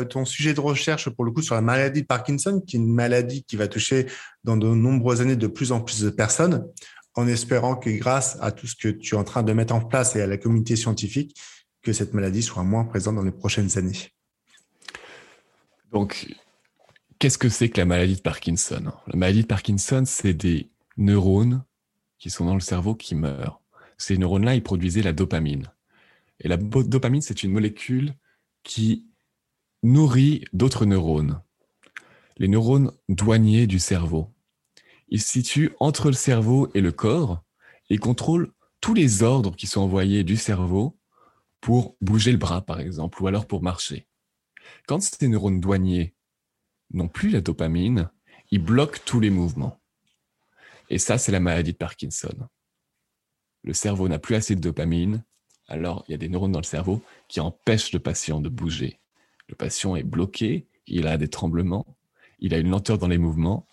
ton 0.09 0.25
sujet 0.25 0.53
de 0.53 0.61
recherche 0.61 1.09
pour 1.09 1.25
le 1.25 1.31
coup 1.31 1.41
sur 1.41 1.55
la 1.55 1.61
maladie 1.61 2.01
de 2.01 2.07
Parkinson, 2.07 2.61
qui 2.65 2.77
est 2.77 2.79
une 2.79 2.93
maladie 2.93 3.43
qui 3.43 3.55
va 3.55 3.67
toucher 3.67 4.05
dans 4.43 4.57
de 4.57 4.67
nombreuses 4.67 5.21
années 5.21 5.35
de 5.35 5.47
plus 5.47 5.71
en 5.71 5.81
plus 5.81 6.01
de 6.01 6.09
personnes, 6.09 6.65
en 7.15 7.27
espérant 7.27 7.75
que 7.75 7.89
grâce 7.89 8.37
à 8.41 8.51
tout 8.51 8.67
ce 8.67 8.75
que 8.75 8.89
tu 8.89 9.15
es 9.15 9.17
en 9.17 9.23
train 9.23 9.43
de 9.43 9.53
mettre 9.53 9.73
en 9.73 9.81
place 9.81 10.15
et 10.15 10.21
à 10.21 10.27
la 10.27 10.37
communauté 10.37 10.75
scientifique, 10.75 11.35
que 11.81 11.93
cette 11.93 12.13
maladie 12.13 12.41
soit 12.41 12.63
moins 12.63 12.85
présente 12.85 13.15
dans 13.15 13.23
les 13.23 13.31
prochaines 13.31 13.77
années? 13.77 14.11
Donc, 15.91 16.27
qu'est-ce 17.19 17.37
que 17.37 17.47
c'est 17.47 17.69
que 17.69 17.79
la 17.79 17.85
maladie 17.85 18.15
de 18.15 18.21
Parkinson? 18.21 18.91
La 19.07 19.17
maladie 19.17 19.43
de 19.43 19.47
Parkinson, 19.47 20.03
c'est 20.05 20.33
des 20.33 20.69
neurones 20.97 21.63
qui 22.17 22.29
sont 22.29 22.45
dans 22.45 22.53
le 22.53 22.59
cerveau 22.59 22.95
qui 22.95 23.15
meurent. 23.15 23.61
Ces 23.97 24.17
neurones-là, 24.17 24.55
ils 24.55 24.63
produisaient 24.63 25.01
la 25.01 25.13
dopamine. 25.13 25.71
Et 26.39 26.47
la 26.47 26.57
dopamine, 26.57 27.21
c'est 27.21 27.43
une 27.43 27.51
molécule 27.51 28.13
qui 28.63 29.05
nourrit 29.83 30.43
d'autres 30.53 30.85
neurones, 30.85 31.41
les 32.37 32.47
neurones 32.47 32.91
douaniers 33.07 33.67
du 33.67 33.79
cerveau. 33.79 34.33
Il 35.07 35.21
se 35.21 35.29
situe 35.29 35.71
entre 35.79 36.07
le 36.07 36.13
cerveau 36.13 36.69
et 36.73 36.81
le 36.81 36.91
corps 36.91 37.43
et 37.89 37.97
contrôle 37.97 38.51
tous 38.81 38.93
les 38.93 39.23
ordres 39.23 39.55
qui 39.55 39.67
sont 39.67 39.81
envoyés 39.81 40.23
du 40.23 40.35
cerveau 40.35 40.97
pour 41.61 41.95
bouger 42.01 42.31
le 42.31 42.37
bras, 42.37 42.61
par 42.61 42.79
exemple, 42.79 43.21
ou 43.21 43.27
alors 43.27 43.47
pour 43.47 43.61
marcher. 43.61 44.07
Quand 44.87 45.01
ces 45.01 45.27
neurones 45.27 45.61
douaniers 45.61 46.15
n'ont 46.91 47.07
plus 47.07 47.29
la 47.29 47.41
dopamine, 47.41 48.09
ils 48.51 48.63
bloquent 48.63 48.99
tous 49.05 49.19
les 49.19 49.29
mouvements. 49.29 49.79
Et 50.89 50.97
ça, 50.97 51.17
c'est 51.17 51.31
la 51.31 51.39
maladie 51.39 51.73
de 51.73 51.77
Parkinson. 51.77 52.35
Le 53.63 53.73
cerveau 53.73 54.07
n'a 54.07 54.19
plus 54.19 54.35
assez 54.35 54.55
de 54.55 54.61
dopamine, 54.61 55.23
alors 55.67 56.05
il 56.07 56.11
y 56.11 56.13
a 56.15 56.17
des 56.17 56.29
neurones 56.29 56.51
dans 56.51 56.59
le 56.59 56.65
cerveau 56.65 57.01
qui 57.27 57.39
empêchent 57.39 57.93
le 57.93 57.99
patient 57.99 58.39
de 58.39 58.49
bouger. 58.49 58.99
Le 59.47 59.55
patient 59.55 59.95
est 59.95 60.03
bloqué, 60.03 60.67
il 60.87 61.07
a 61.07 61.17
des 61.17 61.27
tremblements, 61.27 61.97
il 62.39 62.53
a 62.53 62.59
une 62.59 62.69
lenteur 62.69 62.97
dans 62.97 63.07
les 63.07 63.17
mouvements. 63.17 63.67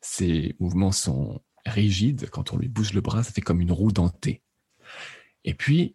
Ses 0.00 0.56
mouvements 0.58 0.92
sont 0.92 1.40
rigides. 1.66 2.28
Quand 2.30 2.52
on 2.52 2.56
lui 2.56 2.68
bouge 2.68 2.92
le 2.92 3.00
bras, 3.00 3.22
ça 3.22 3.32
fait 3.32 3.40
comme 3.40 3.60
une 3.60 3.72
roue 3.72 3.92
dentée. 3.92 4.42
Et 5.44 5.54
puis, 5.54 5.94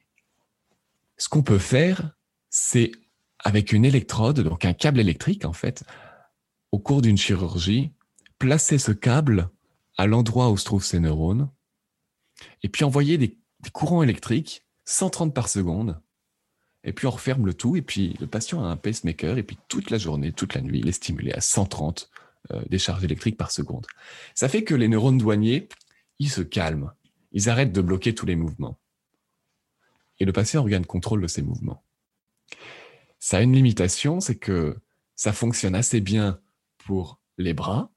ce 1.17 1.29
qu'on 1.29 1.43
peut 1.43 1.59
faire, 1.59 2.11
c'est 2.49 2.91
avec 3.39 3.73
une 3.73 3.85
électrode, 3.85 4.39
donc 4.39 4.65
un 4.65 4.73
câble 4.73 4.99
électrique 4.99 5.45
en 5.45 5.53
fait, 5.53 5.83
au 6.71 6.79
cours 6.79 7.01
d'une 7.01 7.17
chirurgie, 7.17 7.91
placer 8.39 8.77
ce 8.77 8.91
câble 8.91 9.49
à 9.97 10.07
l'endroit 10.07 10.49
où 10.49 10.57
se 10.57 10.65
trouvent 10.65 10.85
ces 10.85 10.99
neurones, 10.99 11.49
et 12.61 12.69
puis 12.69 12.83
envoyer 12.83 13.17
des, 13.17 13.37
courants 13.71 14.03
électriques 14.03 14.65
130 14.85 15.33
par 15.33 15.47
seconde, 15.47 16.01
et 16.83 16.91
puis 16.91 17.07
on 17.07 17.11
referme 17.11 17.45
le 17.45 17.53
tout, 17.53 17.75
et 17.75 17.81
puis 17.81 18.15
le 18.19 18.27
patient 18.27 18.63
a 18.63 18.67
un 18.67 18.75
pacemaker, 18.75 19.37
et 19.37 19.43
puis 19.43 19.57
toute 19.69 19.89
la 19.89 19.97
journée, 19.97 20.33
toute 20.33 20.53
la 20.53 20.61
nuit, 20.61 20.79
il 20.79 20.87
est 20.87 20.93
stimulé 20.93 21.31
à 21.31 21.39
130 21.39 22.09
euh, 22.51 22.61
décharges 22.69 23.03
électriques 23.03 23.37
par 23.37 23.51
seconde. 23.51 23.85
Ça 24.35 24.49
fait 24.49 24.63
que 24.63 24.75
les 24.75 24.89
neurones 24.89 25.17
douaniers, 25.17 25.69
ils 26.19 26.29
se 26.29 26.41
calment, 26.41 26.91
ils 27.31 27.49
arrêtent 27.49 27.71
de 27.71 27.81
bloquer 27.81 28.13
tous 28.13 28.25
les 28.25 28.35
mouvements. 28.35 28.77
Et 30.19 30.25
le 30.25 30.33
patient 30.33 30.63
regagne 30.63 30.85
contrôle 30.85 31.21
de 31.21 31.27
ses 31.27 31.41
mouvements. 31.41 31.83
Ça 33.19 33.37
a 33.37 33.41
une 33.41 33.53
limitation, 33.53 34.19
c'est 34.19 34.35
que 34.35 34.77
ça 35.15 35.31
fonctionne 35.31 35.75
assez 35.75 36.01
bien 36.01 36.41
pour 36.79 37.21
les 37.37 37.53
bras, 37.53 37.91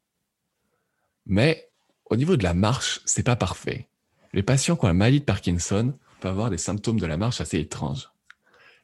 mais 1.26 1.68
au 2.08 2.16
niveau 2.16 2.36
de 2.36 2.42
la 2.42 2.54
marche, 2.54 3.00
c'est 3.04 3.22
pas 3.22 3.36
parfait. 3.36 3.88
Les 4.32 4.42
patients 4.42 4.76
qui 4.76 4.84
ont 4.84 4.88
la 4.88 4.94
maladie 4.94 5.20
de 5.20 5.24
Parkinson 5.24 5.94
peuvent 6.20 6.32
avoir 6.32 6.50
des 6.50 6.58
symptômes 6.58 7.00
de 7.00 7.06
la 7.06 7.16
marche 7.16 7.40
assez 7.40 7.58
étranges. 7.58 8.10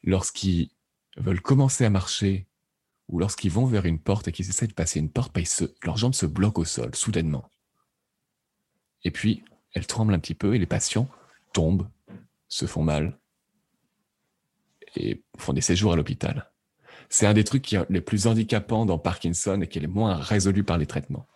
Lorsqu'ils 0.03 0.71
veulent 1.17 1.41
commencer 1.41 1.85
à 1.85 1.91
marcher 1.91 2.47
ou 3.09 3.19
lorsqu'ils 3.19 3.51
vont 3.51 3.67
vers 3.67 3.85
une 3.85 3.99
porte 3.99 4.29
et 4.29 4.33
qu'ils 4.33 4.49
essaient 4.49 4.67
de 4.67 4.73
passer 4.73 4.99
une 4.99 5.11
porte, 5.11 5.35
bah, 5.35 5.43
leurs 5.85 5.97
jambes 5.97 6.15
se 6.15 6.27
bloquent 6.27 6.63
au 6.63 6.65
sol, 6.65 6.95
soudainement. 6.95 7.49
Et 9.05 9.11
puis, 9.11 9.45
elles 9.73 9.87
tremblent 9.87 10.15
un 10.15 10.19
petit 10.19 10.35
peu 10.35 10.55
et 10.55 10.59
les 10.59 10.67
patients 10.67 11.09
tombent, 11.53 11.89
se 12.49 12.67
font 12.67 12.83
mal 12.83 13.19
et 14.97 15.23
font 15.39 15.53
des 15.53 15.61
séjours 15.61 15.93
à 15.93 15.97
l'hôpital. 15.97 16.51
C'est 17.09 17.27
un 17.27 17.35
des 17.35 17.45
trucs 17.45 17.63
qui 17.63 17.77
est 17.77 17.91
les 17.91 18.01
plus 18.01 18.27
handicapants 18.27 18.87
dans 18.87 18.99
Parkinson 18.99 19.61
et 19.61 19.69
qui 19.69 19.79
est 19.79 19.83
le 19.83 19.89
moins 19.89 20.17
résolu 20.17 20.65
par 20.65 20.79
les 20.79 20.87
traitements. 20.87 21.27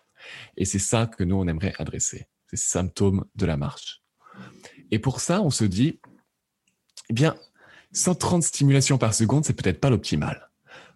Et 0.55 0.65
c'est 0.65 0.79
ça 0.79 1.07
que 1.07 1.23
nous, 1.23 1.35
on 1.35 1.47
aimerait 1.47 1.73
adresser, 1.77 2.27
ces 2.49 2.57
symptômes 2.57 3.25
de 3.35 3.45
la 3.45 3.57
marche. 3.57 4.01
Et 4.91 4.99
pour 4.99 5.19
ça, 5.19 5.41
on 5.41 5.49
se 5.49 5.63
dit, 5.63 5.99
eh 7.09 7.13
bien, 7.13 7.35
130 7.93 8.43
stimulations 8.43 8.97
par 8.97 9.13
seconde, 9.13 9.45
c'est 9.45 9.53
peut-être 9.53 9.79
pas 9.79 9.89
l'optimal. 9.89 10.49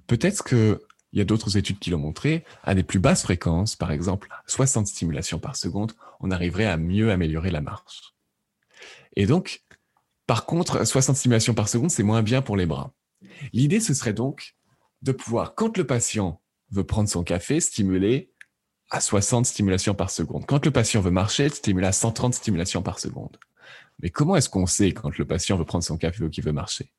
Peut-être 0.07 0.43
qu'il 0.43 0.79
y 1.13 1.21
a 1.21 1.25
d'autres 1.25 1.57
études 1.57 1.79
qui 1.79 1.89
l'ont 1.89 1.99
montré, 1.99 2.43
à 2.63 2.75
des 2.75 2.83
plus 2.83 2.99
basses 2.99 3.23
fréquences, 3.23 3.75
par 3.75 3.91
exemple 3.91 4.27
60 4.47 4.87
stimulations 4.87 5.39
par 5.39 5.55
seconde, 5.55 5.93
on 6.19 6.31
arriverait 6.31 6.65
à 6.65 6.77
mieux 6.77 7.11
améliorer 7.11 7.51
la 7.51 7.61
marche. 7.61 8.13
Et 9.15 9.25
donc, 9.25 9.63
par 10.27 10.45
contre, 10.45 10.85
60 10.85 11.15
stimulations 11.15 11.53
par 11.53 11.67
seconde, 11.67 11.91
c'est 11.91 12.03
moins 12.03 12.23
bien 12.23 12.41
pour 12.41 12.55
les 12.55 12.65
bras. 12.65 12.93
L'idée, 13.53 13.79
ce 13.79 13.93
serait 13.93 14.13
donc 14.13 14.55
de 15.01 15.11
pouvoir, 15.11 15.55
quand 15.55 15.77
le 15.77 15.85
patient 15.85 16.41
veut 16.69 16.85
prendre 16.85 17.09
son 17.09 17.23
café, 17.23 17.59
stimuler 17.59 18.31
à 18.91 18.99
60 18.99 19.45
stimulations 19.45 19.95
par 19.95 20.11
seconde. 20.11 20.45
Quand 20.45 20.65
le 20.65 20.71
patient 20.71 21.01
veut 21.01 21.11
marcher, 21.11 21.49
stimuler 21.49 21.87
à 21.87 21.91
130 21.93 22.33
stimulations 22.33 22.83
par 22.83 22.99
seconde. 22.99 23.37
Mais 24.01 24.09
comment 24.09 24.35
est-ce 24.35 24.49
qu'on 24.49 24.67
sait 24.67 24.91
quand 24.91 25.17
le 25.17 25.25
patient 25.25 25.57
veut 25.57 25.65
prendre 25.65 25.83
son 25.83 25.97
café 25.97 26.23
ou 26.23 26.29
qu'il 26.29 26.43
veut 26.43 26.51
marcher? 26.51 26.91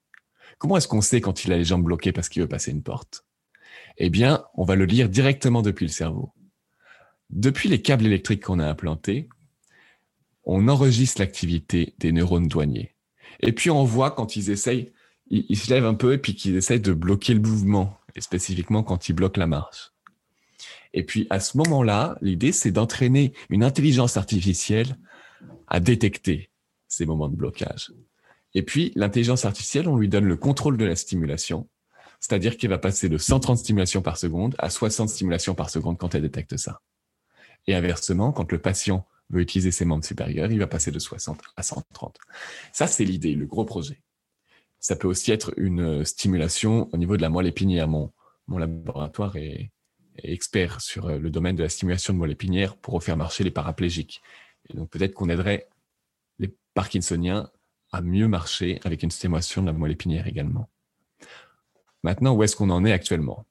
Comment 0.59 0.79
est-ce 0.79 0.89
qu'on 0.89 1.03
sait 1.03 1.21
quand 1.21 1.45
il 1.45 1.53
a 1.53 1.59
les 1.59 1.65
jambes 1.65 1.85
bloquées 1.85 2.13
parce 2.13 2.29
qu'il 2.29 2.43
veut 2.43 2.49
passer 2.49 2.71
une 2.71 2.83
porte? 2.83 3.25
Eh 3.99 4.09
bien, 4.09 4.45
on 4.55 4.65
va 4.65 4.75
le 4.75 4.87
lire 4.87 5.09
directement 5.09 5.61
depuis 5.61 5.87
le 5.87 5.93
cerveau. 5.93 6.33
Depuis 7.31 7.69
les 7.69 7.83
câbles 7.83 8.07
électriques 8.07 8.45
qu'on 8.45 8.59
a 8.59 8.67
implantés, 8.67 9.29
on 10.45 10.69
enregistre 10.69 11.21
l'activité 11.21 11.95
des 11.99 12.13
neurones 12.13 12.49
douaniers. 12.49 12.95
Et 13.41 13.53
puis 13.53 13.71
on 13.71 13.85
voit 13.85 14.11
quand 14.11 14.37
ils 14.37 14.51
essayent, 14.51 14.93
ils, 15.29 15.57
se 15.57 15.71
lèvent 15.71 15.87
un 15.87 15.95
peu 15.95 16.15
et 16.15 16.19
puis 16.19 16.35
qu'ils 16.35 16.57
essayent 16.57 16.81
de 16.81 16.93
bloquer 16.93 17.35
le 17.35 17.41
mouvement, 17.41 17.99
et 18.15 18.21
spécifiquement 18.21 18.83
quand 18.83 19.09
ils 19.09 19.15
bloquent 19.15 19.41
la 19.41 19.47
marche. 19.47 19.93
Et 20.95 21.05
puis 21.05 21.27
à 21.31 21.41
ce 21.41 21.57
moment-là, 21.59 22.19
l'idée, 22.21 22.53
c'est 22.53 22.71
d'entraîner 22.71 23.33
une 23.49 23.65
intelligence 23.65 24.17
artificielle 24.17 24.97
à 25.67 25.81
détecter 25.81 26.51
ces 26.89 27.07
moments 27.07 27.29
de 27.29 27.37
blocage. 27.37 27.93
Et 28.55 28.63
puis 28.63 28.93
l'intelligence 28.95 29.45
artificielle, 29.45 29.89
on 29.89 29.97
lui 29.97 30.09
donne 30.09 30.27
le 30.27 30.37
contrôle 30.37 30.77
de 30.77 30.85
la 30.85 30.97
stimulation, 30.97 31.69
c'est-à-dire 32.21 32.57
qu'il 32.57 32.69
va 32.69 32.79
passer 32.79 33.09
de 33.09 33.19
130 33.19 33.59
stimulations 33.59 34.03
par 34.03 34.19
seconde 34.19 34.55
à 34.59 34.71
60 34.71 35.09
stimulations 35.09 35.55
par 35.55 35.71
seconde 35.71 35.99
quand 35.99 36.15
elle 36.15 36.23
détecte 36.23 36.57
ça. 36.57 36.81
Et 37.67 37.75
inversement, 37.75 38.33
quand 38.33 38.51
le 38.53 38.61
patient 38.61 39.07
veut 39.31 39.41
utiliser 39.41 39.71
ses 39.71 39.85
membres 39.85 40.05
supérieurs, 40.05 40.51
il 40.51 40.59
va 40.59 40.67
passer 40.67 40.91
de 40.91 40.99
60 40.99 41.41
à 41.57 41.63
130. 41.63 42.19
Ça, 42.73 42.87
c'est 42.87 43.05
l'idée, 43.05 43.35
le 43.35 43.47
gros 43.47 43.65
projet. 43.65 44.03
Ça 44.79 44.97
peut 44.97 45.09
aussi 45.09 45.33
être 45.33 45.55
une 45.57 46.05
stimulation 46.05 46.89
au 46.93 46.97
niveau 46.97 47.17
de 47.17 47.23
la 47.23 47.29
moelle 47.29 47.47
épinière. 47.47 47.89
Mon, 47.89 48.13
mon 48.49 48.59
laboratoire 48.59 49.37
est, 49.37 49.71
expert 50.19 50.81
sur 50.81 51.07
euh, 51.07 51.19
le 51.19 51.31
domaine 51.31 51.57
de 51.57 51.63
la 51.63 51.69
stimulation 51.69 52.13
de 52.13 52.19
moelle 52.19 52.31
épinière 52.31 52.77
pour 52.77 52.95
refaire 52.95 53.17
marcher 53.17 53.45
les 53.45 53.51
paraplégiques. 53.51 54.23
Donc 54.75 54.91
peut-être 54.91 55.15
qu'on 55.15 55.29
aiderait 55.29 55.69
les 56.39 56.55
parkinsoniens 56.75 57.51
à 57.93 58.01
mieux 58.01 58.29
marcher 58.29 58.81
avec 58.85 59.03
une 59.03 59.11
stimulation 59.11 59.63
de 59.63 59.67
la 59.67 59.73
moelle 59.73 59.93
épinière 59.93 60.27
également. 60.27 60.69
Maintenant, 62.03 62.35
où 62.35 62.43
est-ce 62.43 62.57
qu'on 62.57 62.71
en 62.71 62.85
est 62.85 62.93
actuellement? 62.93 63.45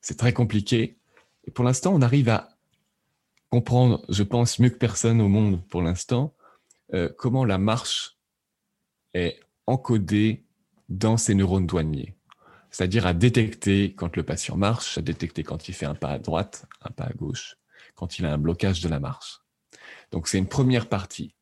C'est 0.00 0.18
très 0.18 0.32
compliqué. 0.32 0.98
Et 1.44 1.50
pour 1.50 1.64
l'instant, 1.64 1.94
on 1.94 2.02
arrive 2.02 2.28
à 2.28 2.50
comprendre, 3.50 4.04
je 4.08 4.22
pense, 4.22 4.58
mieux 4.58 4.70
que 4.70 4.78
personne 4.78 5.20
au 5.20 5.28
monde 5.28 5.66
pour 5.68 5.80
l'instant, 5.80 6.34
euh, 6.92 7.08
comment 7.16 7.44
la 7.44 7.58
marche 7.58 8.18
est 9.14 9.40
encodée 9.66 10.44
dans 10.88 11.16
ces 11.16 11.34
neurones 11.34 11.66
douaniers 11.66 12.14
c'est-à-dire 12.74 13.06
à 13.06 13.14
détecter 13.14 13.94
quand 13.94 14.16
le 14.16 14.24
patient 14.24 14.56
marche, 14.56 14.98
à 14.98 15.00
détecter 15.00 15.44
quand 15.44 15.68
il 15.68 15.74
fait 15.74 15.86
un 15.86 15.94
pas 15.94 16.08
à 16.08 16.18
droite, 16.18 16.66
un 16.82 16.90
pas 16.90 17.04
à 17.04 17.12
gauche, 17.12 17.56
quand 17.94 18.18
il 18.18 18.26
a 18.26 18.32
un 18.32 18.36
blocage 18.36 18.80
de 18.80 18.88
la 18.88 18.98
marche. 18.98 19.42
Donc 20.10 20.26
c'est 20.26 20.38
une 20.38 20.48
première 20.48 20.88
partie. 20.88 21.36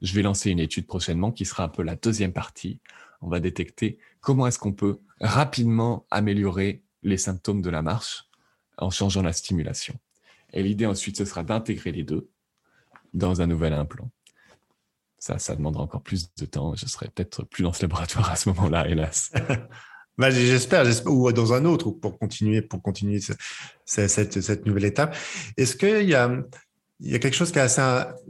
Je 0.00 0.14
vais 0.14 0.22
lancer 0.22 0.48
une 0.48 0.58
étude 0.58 0.86
prochainement 0.86 1.32
qui 1.32 1.44
sera 1.44 1.64
un 1.64 1.68
peu 1.68 1.82
la 1.82 1.96
deuxième 1.96 2.32
partie. 2.32 2.80
On 3.20 3.28
va 3.28 3.40
détecter 3.40 3.98
comment 4.22 4.46
est-ce 4.46 4.58
qu'on 4.58 4.72
peut 4.72 5.00
rapidement 5.20 6.06
améliorer 6.10 6.82
les 7.02 7.18
symptômes 7.18 7.60
de 7.60 7.68
la 7.68 7.82
marche 7.82 8.24
en 8.78 8.88
changeant 8.88 9.20
la 9.20 9.34
stimulation. 9.34 9.98
Et 10.54 10.62
l'idée 10.62 10.86
ensuite, 10.86 11.18
ce 11.18 11.26
sera 11.26 11.42
d'intégrer 11.42 11.92
les 11.92 12.04
deux 12.04 12.30
dans 13.12 13.42
un 13.42 13.46
nouvel 13.46 13.74
implant. 13.74 14.10
Ça, 15.18 15.38
ça 15.38 15.54
demandera 15.54 15.82
encore 15.82 16.02
plus 16.02 16.34
de 16.36 16.46
temps. 16.46 16.74
Je 16.74 16.86
serai 16.86 17.08
peut-être 17.10 17.44
plus 17.44 17.64
dans 17.64 17.74
ce 17.74 17.82
laboratoire 17.82 18.30
à 18.30 18.36
ce 18.36 18.48
moment-là, 18.48 18.88
hélas. 18.88 19.30
Bah, 20.20 20.28
j'espère, 20.30 20.84
ou 21.06 21.32
dans 21.32 21.54
un 21.54 21.64
autre, 21.64 21.92
pour 21.92 22.18
continuer, 22.18 22.60
pour 22.60 22.82
continuer 22.82 23.20
cette, 23.86 24.66
nouvelle 24.66 24.84
étape. 24.84 25.16
Est-ce 25.56 25.74
qu'il 25.76 26.06
y 26.06 26.14
a, 26.14 26.42
quelque 27.00 27.32
chose 27.32 27.50
qui 27.50 27.58
est 27.58 27.62
assez 27.62 27.80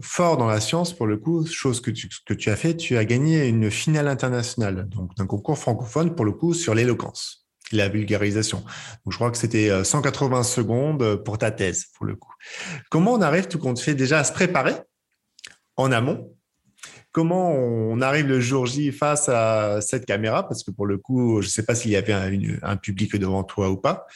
fort 0.00 0.36
dans 0.36 0.46
la 0.46 0.60
science, 0.60 0.92
pour 0.92 1.08
le 1.08 1.16
coup, 1.16 1.44
chose 1.44 1.80
que 1.80 1.90
tu, 1.90 2.48
as 2.48 2.54
fait, 2.54 2.76
tu 2.76 2.96
as 2.96 3.04
gagné 3.04 3.48
une 3.48 3.72
finale 3.72 4.06
internationale, 4.06 4.88
donc 4.88 5.16
d'un 5.16 5.26
concours 5.26 5.58
francophone, 5.58 6.14
pour 6.14 6.24
le 6.24 6.30
coup, 6.30 6.54
sur 6.54 6.76
l'éloquence, 6.76 7.48
la 7.72 7.88
vulgarisation. 7.88 8.64
Je 9.08 9.16
crois 9.16 9.32
que 9.32 9.38
c'était 9.38 9.82
180 9.82 10.38
euh, 10.38 10.42
secondes 10.44 11.16
pour 11.24 11.38
ta 11.38 11.50
thèse, 11.50 11.86
pour 11.96 12.06
le 12.06 12.14
coup. 12.14 12.32
Comment 12.88 13.14
on 13.14 13.20
arrive, 13.20 13.48
tout 13.48 13.58
compte 13.58 13.80
fait, 13.80 13.96
déjà 13.96 14.20
à 14.20 14.24
se 14.24 14.32
préparer 14.32 14.76
en 15.76 15.90
amont 15.90 16.32
Comment 17.12 17.50
on 17.50 18.00
arrive 18.00 18.28
le 18.28 18.38
jour 18.38 18.66
J 18.66 18.92
face 18.92 19.28
à 19.28 19.80
cette 19.80 20.06
caméra? 20.06 20.46
Parce 20.46 20.62
que 20.62 20.70
pour 20.70 20.86
le 20.86 20.96
coup, 20.96 21.42
je 21.42 21.46
ne 21.46 21.50
sais 21.50 21.64
pas 21.64 21.74
s'il 21.74 21.90
y 21.90 21.96
avait 21.96 22.12
un, 22.62 22.76
public 22.76 23.16
devant 23.16 23.42
toi 23.42 23.68
ou 23.68 23.76
pas. 23.76 24.06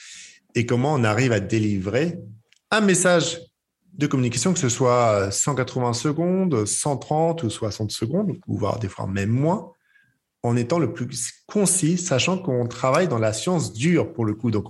Et 0.54 0.64
comment 0.64 0.94
on 0.94 1.02
arrive 1.02 1.32
à 1.32 1.40
délivrer 1.40 2.20
un 2.70 2.80
message 2.80 3.40
de 3.94 4.06
communication, 4.06 4.52
que 4.52 4.60
ce 4.60 4.68
soit 4.68 5.30
180 5.32 5.92
secondes, 5.92 6.64
130 6.64 7.42
ou 7.42 7.50
60 7.50 7.90
secondes, 7.90 8.36
ou 8.46 8.58
voire 8.58 8.78
des 8.78 8.88
fois 8.88 9.08
même 9.08 9.30
moins, 9.30 9.72
en 10.44 10.56
étant 10.56 10.78
le 10.78 10.92
plus 10.92 11.32
concis, 11.46 11.98
sachant 11.98 12.38
qu'on 12.38 12.66
travaille 12.66 13.08
dans 13.08 13.18
la 13.18 13.32
science 13.32 13.72
dure 13.72 14.12
pour 14.12 14.24
le 14.24 14.34
coup. 14.34 14.52
Donc, 14.52 14.66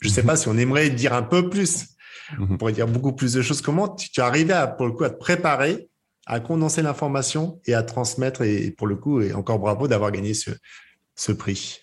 je 0.00 0.08
ne 0.08 0.12
sais 0.12 0.22
pas 0.22 0.36
si 0.36 0.48
on 0.48 0.56
aimerait 0.56 0.88
dire 0.88 1.12
un 1.12 1.22
peu 1.22 1.50
plus. 1.50 1.88
On 2.38 2.56
pourrait 2.56 2.72
dire 2.72 2.86
beaucoup 2.86 3.12
plus 3.12 3.34
de 3.34 3.42
choses. 3.42 3.60
Comment 3.60 3.88
tu, 3.88 4.10
tu 4.10 4.20
arrivé 4.22 4.54
à, 4.54 4.66
pour 4.66 4.86
le 4.86 4.92
coup, 4.92 5.04
à 5.04 5.10
te 5.10 5.18
préparer 5.18 5.89
à 6.30 6.38
condenser 6.38 6.80
l'information 6.80 7.60
et 7.66 7.74
à 7.74 7.82
transmettre. 7.82 8.42
Et 8.42 8.70
pour 8.70 8.86
le 8.86 8.94
coup, 8.94 9.20
et 9.20 9.32
encore 9.32 9.58
bravo 9.58 9.88
d'avoir 9.88 10.12
gagné 10.12 10.32
ce, 10.32 10.50
ce 11.16 11.32
prix. 11.32 11.80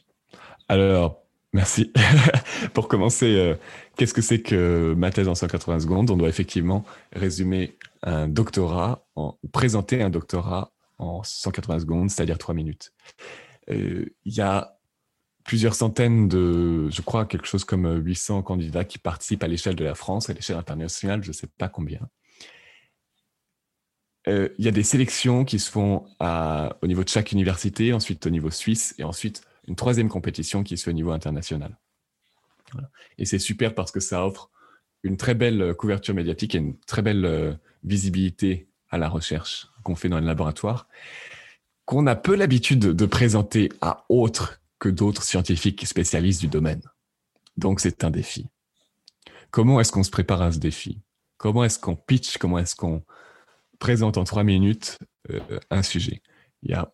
Alors, 0.69 1.21
merci. 1.51 1.91
pour 2.73 2.87
commencer, 2.87 3.35
euh, 3.35 3.55
qu'est-ce 3.97 4.13
que 4.13 4.21
c'est 4.21 4.41
que 4.41 4.93
ma 4.97 5.11
thèse 5.11 5.27
en 5.27 5.35
180 5.35 5.81
secondes? 5.81 6.09
On 6.09 6.15
doit 6.15 6.29
effectivement 6.29 6.85
résumer 7.11 7.77
un 8.03 8.29
doctorat, 8.29 9.05
en, 9.15 9.37
présenter 9.51 10.01
un 10.01 10.09
doctorat 10.09 10.71
en 10.97 11.23
180 11.23 11.81
secondes, 11.81 12.09
c'est-à-dire 12.09 12.37
3 12.37 12.55
minutes. 12.55 12.93
Euh, 13.69 14.05
il 14.23 14.33
y 14.33 14.39
a 14.39 14.77
plusieurs 15.43 15.75
centaines 15.75 16.29
de, 16.29 16.89
je 16.89 17.01
crois, 17.01 17.25
quelque 17.25 17.47
chose 17.47 17.65
comme 17.65 18.01
800 18.01 18.43
candidats 18.43 18.85
qui 18.85 18.97
participent 18.97 19.43
à 19.43 19.47
l'échelle 19.47 19.75
de 19.75 19.83
la 19.83 19.93
France, 19.95 20.29
à 20.29 20.33
l'échelle 20.33 20.57
internationale, 20.57 21.21
je 21.21 21.29
ne 21.29 21.33
sais 21.33 21.47
pas 21.57 21.67
combien. 21.67 21.99
Euh, 24.27 24.49
il 24.57 24.65
y 24.65 24.67
a 24.67 24.71
des 24.71 24.83
sélections 24.83 25.45
qui 25.45 25.59
se 25.59 25.71
font 25.71 26.05
au 26.19 26.87
niveau 26.87 27.03
de 27.03 27.09
chaque 27.09 27.31
université, 27.31 27.93
ensuite 27.93 28.25
au 28.25 28.29
niveau 28.29 28.51
suisse, 28.51 28.93
et 28.97 29.03
ensuite 29.03 29.41
une 29.67 29.75
troisième 29.75 30.09
compétition 30.09 30.63
qui 30.63 30.77
se 30.77 30.83
fait 30.83 30.91
au 30.91 30.93
niveau 30.93 31.11
international. 31.11 31.77
Et 33.17 33.25
c'est 33.25 33.39
super 33.39 33.73
parce 33.73 33.91
que 33.91 33.99
ça 33.99 34.25
offre 34.25 34.49
une 35.03 35.17
très 35.17 35.35
belle 35.35 35.73
couverture 35.75 36.13
médiatique 36.13 36.55
et 36.55 36.57
une 36.57 36.77
très 36.79 37.01
belle 37.01 37.25
euh, 37.25 37.53
visibilité 37.83 38.67
à 38.89 38.97
la 38.97 39.09
recherche 39.09 39.67
qu'on 39.83 39.95
fait 39.95 40.09
dans 40.09 40.19
le 40.19 40.25
laboratoire, 40.25 40.87
qu'on 41.85 42.07
a 42.07 42.15
peu 42.15 42.35
l'habitude 42.35 42.79
de 42.79 43.05
présenter 43.05 43.71
à 43.81 44.05
autres 44.09 44.59
que 44.79 44.89
d'autres 44.89 45.23
scientifiques 45.23 45.85
spécialistes 45.87 46.41
du 46.41 46.47
domaine. 46.47 46.81
Donc 47.55 47.79
c'est 47.79 48.03
un 48.03 48.11
défi. 48.11 48.47
Comment 49.51 49.79
est-ce 49.79 49.91
qu'on 49.91 50.03
se 50.03 50.11
prépare 50.11 50.41
à 50.41 50.51
ce 50.51 50.59
défi? 50.59 50.99
Comment 51.37 51.63
est-ce 51.63 51.79
qu'on 51.79 51.95
pitch? 51.95 52.37
Comment 52.37 52.59
est-ce 52.59 52.75
qu'on 52.75 53.03
présente 53.79 54.17
en 54.17 54.23
trois 54.23 54.43
minutes 54.43 54.97
euh, 55.31 55.59
un 55.69 55.83
sujet 55.83 56.21
Il 56.63 56.71
y 56.71 56.73
a 56.73 56.91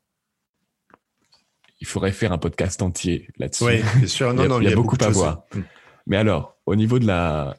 il 1.84 1.86
faudrait 1.86 2.14
faire 2.14 2.32
un 2.32 2.38
podcast 2.38 2.82
entier 2.82 3.28
là-dessus. 3.38 3.66
Oui, 3.66 3.82
c'est 4.00 4.08
sûr. 4.08 4.34
Non, 4.34 4.44
il 4.44 4.44
y 4.44 4.46
a, 4.46 4.48
non, 4.48 4.62
il 4.62 4.70
y 4.70 4.72
a 4.72 4.76
beaucoup, 4.76 4.96
à 5.02 5.10
voir. 5.10 5.44
Mm. 5.54 5.60
Mais 6.08 6.16
alors, 6.16 6.58
au 6.66 6.76
niveau 6.76 6.98
de 6.98 7.06
la, 7.06 7.58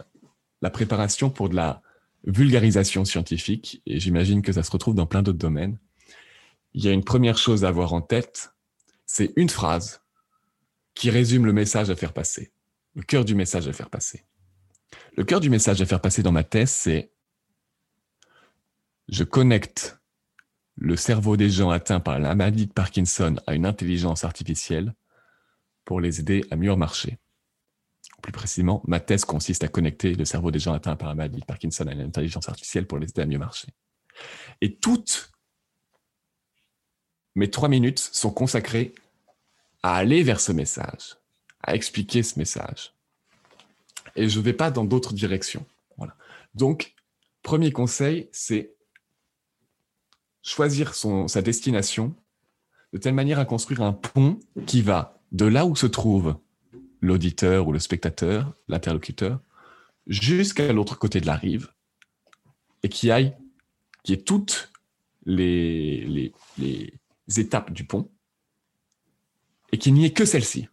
la 0.62 0.70
préparation 0.70 1.28
pour 1.28 1.50
de 1.50 1.54
la 1.54 1.82
vulgarisation 2.26 3.04
scientifique, 3.04 3.82
et 3.84 4.00
j'imagine 4.00 4.40
que 4.40 4.52
ça 4.52 4.62
se 4.62 4.70
retrouve 4.70 4.94
dans 4.94 5.04
plein 5.04 5.22
d'autres 5.22 5.38
domaines, 5.38 5.78
il 6.72 6.82
y 6.82 6.88
a 6.88 6.92
une 6.92 7.04
première 7.04 7.36
chose 7.36 7.66
à 7.66 7.68
avoir 7.68 7.92
en 7.92 8.00
tête, 8.00 8.54
c'est 9.04 9.34
une 9.36 9.50
phrase 9.50 10.00
qui 10.94 11.10
résume 11.10 11.44
le 11.44 11.52
message 11.52 11.90
à 11.90 11.96
faire 11.96 12.14
passer, 12.14 12.52
le 12.94 13.02
cœur 13.02 13.26
du 13.26 13.34
message 13.34 13.68
à 13.68 13.74
faire 13.74 13.90
passer. 13.90 14.24
Le 15.16 15.24
cœur 15.24 15.40
du 15.40 15.50
message 15.50 15.82
à 15.82 15.86
faire 15.86 16.00
passer 16.00 16.22
dans 16.22 16.32
ma 16.32 16.44
thèse, 16.44 16.70
c'est 16.70 17.12
je 19.08 19.24
connecte 19.24 19.98
le 20.76 20.96
cerveau 20.96 21.36
des 21.36 21.50
gens 21.50 21.70
atteints 21.70 22.00
par 22.00 22.18
la 22.18 22.34
maladie 22.34 22.66
de 22.66 22.72
Parkinson 22.72 23.36
à 23.46 23.54
une 23.54 23.66
intelligence 23.66 24.24
artificielle 24.24 24.94
pour 25.84 26.00
les 26.00 26.20
aider 26.20 26.44
à 26.50 26.56
mieux 26.56 26.74
marcher. 26.74 27.18
Plus 28.22 28.32
précisément, 28.32 28.82
ma 28.86 29.00
thèse 29.00 29.24
consiste 29.24 29.64
à 29.64 29.68
connecter 29.68 30.14
le 30.14 30.24
cerveau 30.24 30.50
des 30.50 30.58
gens 30.58 30.72
atteints 30.72 30.96
par 30.96 31.10
la 31.10 31.14
maladie 31.14 31.40
de 31.40 31.44
Parkinson 31.44 31.86
à 31.86 31.92
une 31.92 32.00
intelligence 32.00 32.48
artificielle 32.48 32.86
pour 32.86 32.98
les 32.98 33.08
aider 33.10 33.22
à 33.22 33.26
mieux 33.26 33.38
marcher. 33.38 33.68
Et 34.60 34.76
toutes 34.76 35.30
mes 37.34 37.50
trois 37.50 37.68
minutes 37.68 37.98
sont 37.98 38.30
consacrées 38.30 38.94
à 39.82 39.96
aller 39.96 40.22
vers 40.22 40.40
ce 40.40 40.52
message, 40.52 41.16
à 41.62 41.74
expliquer 41.74 42.22
ce 42.22 42.38
message. 42.38 42.94
Et 44.16 44.28
je 44.28 44.38
ne 44.38 44.44
vais 44.44 44.52
pas 44.52 44.70
dans 44.70 44.84
d'autres 44.84 45.12
directions. 45.12 45.66
Voilà. 45.98 46.16
Donc, 46.54 46.94
premier 47.42 47.72
conseil, 47.72 48.28
c'est 48.32 48.73
choisir 50.44 50.94
sa 50.94 51.42
destination 51.42 52.14
de 52.92 52.98
telle 52.98 53.14
manière 53.14 53.40
à 53.40 53.44
construire 53.44 53.82
un 53.82 53.92
pont 53.92 54.38
qui 54.66 54.82
va 54.82 55.18
de 55.32 55.46
là 55.46 55.66
où 55.66 55.74
se 55.74 55.86
trouve 55.86 56.36
l'auditeur 57.00 57.66
ou 57.66 57.72
le 57.72 57.80
spectateur, 57.80 58.54
l'interlocuteur, 58.68 59.40
jusqu'à 60.06 60.72
l'autre 60.72 60.98
côté 60.98 61.20
de 61.20 61.26
la 61.26 61.34
rive 61.34 61.72
et 62.82 62.88
qui 62.88 63.10
aille, 63.10 63.34
qui 64.04 64.12
ait 64.12 64.22
toutes 64.22 64.70
les, 65.24 66.32
étapes 67.36 67.72
du 67.72 67.84
pont 67.84 68.10
et 69.72 69.78
qu'il 69.78 69.94
n'y 69.94 70.04
ait 70.04 70.12
que 70.12 70.26
celle-ci. 70.26 70.68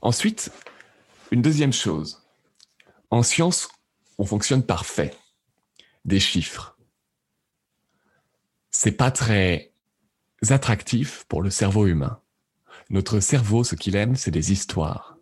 Ensuite, 0.00 0.50
une 1.30 1.42
deuxième 1.42 1.72
chose. 1.72 2.22
En 3.10 3.22
science, 3.22 3.68
on 4.16 4.24
fonctionne 4.24 4.64
par 4.64 4.86
fait, 4.86 5.16
des 6.04 6.20
chiffres. 6.20 6.77
C'est 8.80 8.92
pas 8.92 9.10
très 9.10 9.72
attractif 10.50 11.24
pour 11.28 11.42
le 11.42 11.50
cerveau 11.50 11.88
humain. 11.88 12.20
Notre 12.90 13.18
cerveau, 13.18 13.64
ce 13.64 13.74
qu'il 13.74 13.96
aime, 13.96 14.14
c'est 14.14 14.30
des 14.30 14.52
histoires. 14.52 15.18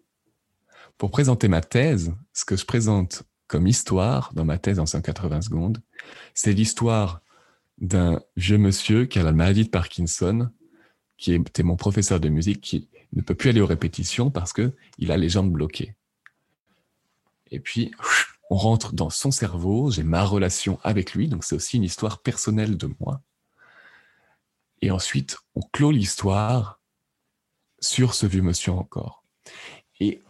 Pour 0.98 1.10
présenter 1.10 1.48
ma 1.48 1.62
thèse, 1.62 2.12
ce 2.34 2.44
que 2.44 2.54
je 2.54 2.66
présente 2.66 3.22
comme 3.46 3.66
histoire 3.66 4.30
dans 4.34 4.44
ma 4.44 4.58
thèse 4.58 4.78
en 4.78 4.84
180 4.84 5.40
secondes, 5.40 5.80
c'est 6.34 6.52
l'histoire 6.52 7.22
d'un 7.78 8.20
vieux 8.36 8.58
monsieur 8.58 9.06
qui 9.06 9.18
a 9.18 9.22
la 9.22 9.32
maladie 9.32 9.64
de 9.64 9.70
Parkinson 9.70 10.50
qui 11.16 11.32
était 11.32 11.62
mon 11.62 11.76
professeur 11.76 12.20
de 12.20 12.28
musique, 12.28 12.60
qui 12.60 12.90
ne 13.14 13.22
peut 13.22 13.34
plus 13.34 13.48
aller 13.48 13.62
aux 13.62 13.66
répétitions 13.66 14.30
parce 14.30 14.52
que 14.52 14.74
il 14.98 15.10
a 15.10 15.16
les 15.16 15.30
jambes 15.30 15.50
bloquées. 15.50 15.96
Et 17.50 17.60
puis, 17.60 17.90
on 18.50 18.56
rentre 18.56 18.92
dans 18.92 19.08
son 19.08 19.30
cerveau, 19.30 19.90
j'ai 19.90 20.02
ma 20.02 20.24
relation 20.24 20.78
avec 20.82 21.14
lui, 21.14 21.28
donc 21.28 21.42
c'est 21.42 21.56
aussi 21.56 21.78
une 21.78 21.84
histoire 21.84 22.20
personnelle 22.20 22.76
de 22.76 22.90
moi. 23.00 23.22
Et 24.86 24.92
ensuite, 24.92 25.36
on 25.56 25.62
clôt 25.72 25.90
l'histoire 25.90 26.80
sur 27.80 28.14
ce 28.14 28.24
vieux 28.24 28.42
monsieur 28.42 28.70
encore. 28.70 29.24
Et 29.98 30.20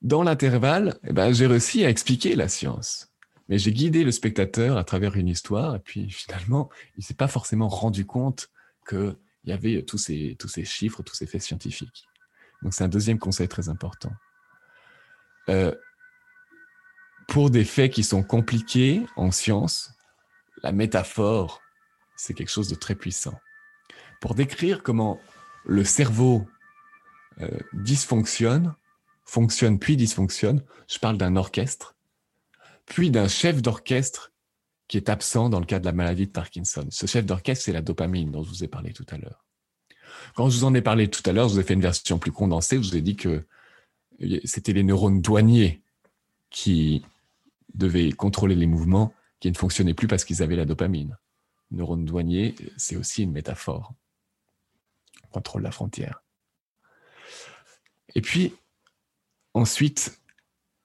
dans 0.00 0.22
l'intervalle, 0.22 0.98
eh 1.06 1.12
ben, 1.12 1.30
j'ai 1.30 1.46
réussi 1.46 1.84
à 1.84 1.90
expliquer 1.90 2.34
la 2.34 2.48
science. 2.48 3.12
Mais 3.50 3.58
j'ai 3.58 3.70
guidé 3.70 4.04
le 4.04 4.10
spectateur 4.10 4.78
à 4.78 4.84
travers 4.84 5.16
une 5.16 5.28
histoire, 5.28 5.76
et 5.76 5.78
puis 5.78 6.08
finalement, 6.08 6.70
il 6.96 7.04
s'est 7.04 7.12
pas 7.12 7.28
forcément 7.28 7.68
rendu 7.68 8.06
compte 8.06 8.48
que 8.86 9.14
il 9.44 9.50
y 9.50 9.52
avait 9.52 9.82
tous 9.82 9.98
ces, 9.98 10.36
tous 10.38 10.48
ces 10.48 10.64
chiffres, 10.64 11.02
tous 11.02 11.14
ces 11.14 11.26
faits 11.26 11.42
scientifiques. 11.42 12.06
Donc 12.62 12.72
c'est 12.72 12.84
un 12.84 12.88
deuxième 12.88 13.18
conseil 13.18 13.46
très 13.46 13.68
important. 13.68 14.12
Euh, 15.50 15.74
pour 17.28 17.50
des 17.50 17.66
faits 17.66 17.92
qui 17.92 18.04
sont 18.04 18.22
compliqués 18.22 19.04
en 19.16 19.30
science, 19.32 19.92
la 20.62 20.72
métaphore, 20.72 21.60
c'est 22.16 22.32
quelque 22.32 22.50
chose 22.50 22.70
de 22.70 22.74
très 22.74 22.94
puissant. 22.94 23.38
Pour 24.20 24.34
décrire 24.34 24.82
comment 24.82 25.20
le 25.64 25.84
cerveau 25.84 26.46
euh, 27.40 27.48
dysfonctionne, 27.72 28.74
fonctionne 29.24 29.78
puis 29.78 29.96
dysfonctionne, 29.96 30.62
je 30.88 30.98
parle 30.98 31.18
d'un 31.18 31.36
orchestre, 31.36 31.94
puis 32.86 33.10
d'un 33.10 33.28
chef 33.28 33.62
d'orchestre 33.62 34.32
qui 34.88 34.96
est 34.96 35.10
absent 35.10 35.50
dans 35.50 35.60
le 35.60 35.66
cas 35.66 35.78
de 35.78 35.84
la 35.84 35.92
maladie 35.92 36.26
de 36.26 36.32
Parkinson. 36.32 36.86
Ce 36.90 37.06
chef 37.06 37.26
d'orchestre, 37.26 37.66
c'est 37.66 37.72
la 37.72 37.82
dopamine 37.82 38.30
dont 38.30 38.42
je 38.42 38.48
vous 38.48 38.64
ai 38.64 38.68
parlé 38.68 38.92
tout 38.92 39.06
à 39.10 39.18
l'heure. 39.18 39.44
Quand 40.34 40.48
je 40.48 40.58
vous 40.58 40.64
en 40.64 40.74
ai 40.74 40.82
parlé 40.82 41.08
tout 41.08 41.22
à 41.28 41.32
l'heure, 41.32 41.48
je 41.48 41.54
vous 41.54 41.60
ai 41.60 41.64
fait 41.64 41.74
une 41.74 41.82
version 41.82 42.18
plus 42.18 42.32
condensée. 42.32 42.76
Je 42.82 42.88
vous 42.88 42.96
ai 42.96 43.02
dit 43.02 43.16
que 43.16 43.44
c'était 44.44 44.72
les 44.72 44.82
neurones 44.82 45.20
douaniers 45.20 45.82
qui 46.50 47.04
devaient 47.74 48.10
contrôler 48.12 48.54
les 48.54 48.66
mouvements 48.66 49.12
qui 49.40 49.50
ne 49.50 49.56
fonctionnaient 49.56 49.94
plus 49.94 50.08
parce 50.08 50.24
qu'ils 50.24 50.42
avaient 50.42 50.56
la 50.56 50.64
dopamine. 50.64 51.16
Neurones 51.70 52.04
douaniers, 52.04 52.54
c'est 52.76 52.96
aussi 52.96 53.22
une 53.22 53.32
métaphore. 53.32 53.92
On 55.28 55.34
contrôle 55.34 55.62
la 55.62 55.70
frontière. 55.70 56.22
Et 58.14 58.20
puis, 58.20 58.54
ensuite, 59.54 60.20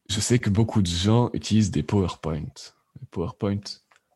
je 0.09 0.19
sais 0.19 0.39
que 0.39 0.49
beaucoup 0.49 0.81
de 0.81 0.87
gens 0.87 1.29
utilisent 1.33 1.71
des 1.71 1.83
PowerPoint. 1.83 2.53
PowerPoint, 3.11 3.61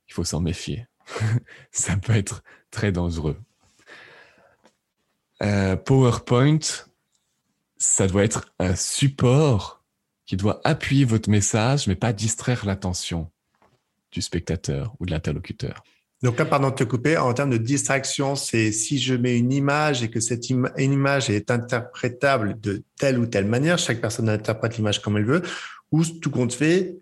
il 0.07 0.13
faut 0.13 0.23
s'en 0.23 0.41
méfier. 0.41 0.87
ça 1.71 1.95
peut 1.97 2.15
être 2.15 2.43
très 2.71 2.91
dangereux. 2.91 3.39
Euh, 5.43 5.75
PowerPoint, 5.75 6.59
ça 7.77 8.07
doit 8.07 8.23
être 8.23 8.53
un 8.59 8.75
support 8.75 9.83
qui 10.25 10.35
doit 10.35 10.59
appuyer 10.63 11.05
votre 11.05 11.29
message, 11.29 11.87
mais 11.87 11.95
pas 11.95 12.11
distraire 12.11 12.65
l'attention 12.65 13.31
du 14.11 14.21
spectateur 14.21 14.95
ou 14.99 15.05
de 15.05 15.11
l'interlocuteur. 15.11 15.83
Donc 16.23 16.39
là, 16.39 16.45
pardon 16.45 16.69
de 16.69 16.75
te 16.75 16.83
couper, 16.83 17.15
en 17.17 17.33
termes 17.33 17.51
de 17.51 17.57
distraction, 17.57 18.35
c'est 18.35 18.71
si 18.71 18.97
je 18.97 19.13
mets 19.13 19.37
une 19.37 19.51
image 19.51 20.01
et 20.01 20.09
que 20.09 20.19
cette 20.19 20.49
image 20.49 21.29
est 21.29 21.51
interprétable 21.51 22.59
de 22.59 22.83
telle 22.97 23.19
ou 23.19 23.27
telle 23.27 23.45
manière, 23.45 23.77
chaque 23.77 24.01
personne 24.01 24.27
interprète 24.27 24.77
l'image 24.77 25.01
comme 25.01 25.17
elle 25.17 25.25
veut, 25.25 25.43
ou 25.91 26.03
tout 26.03 26.31
compte 26.31 26.53
fait, 26.53 26.97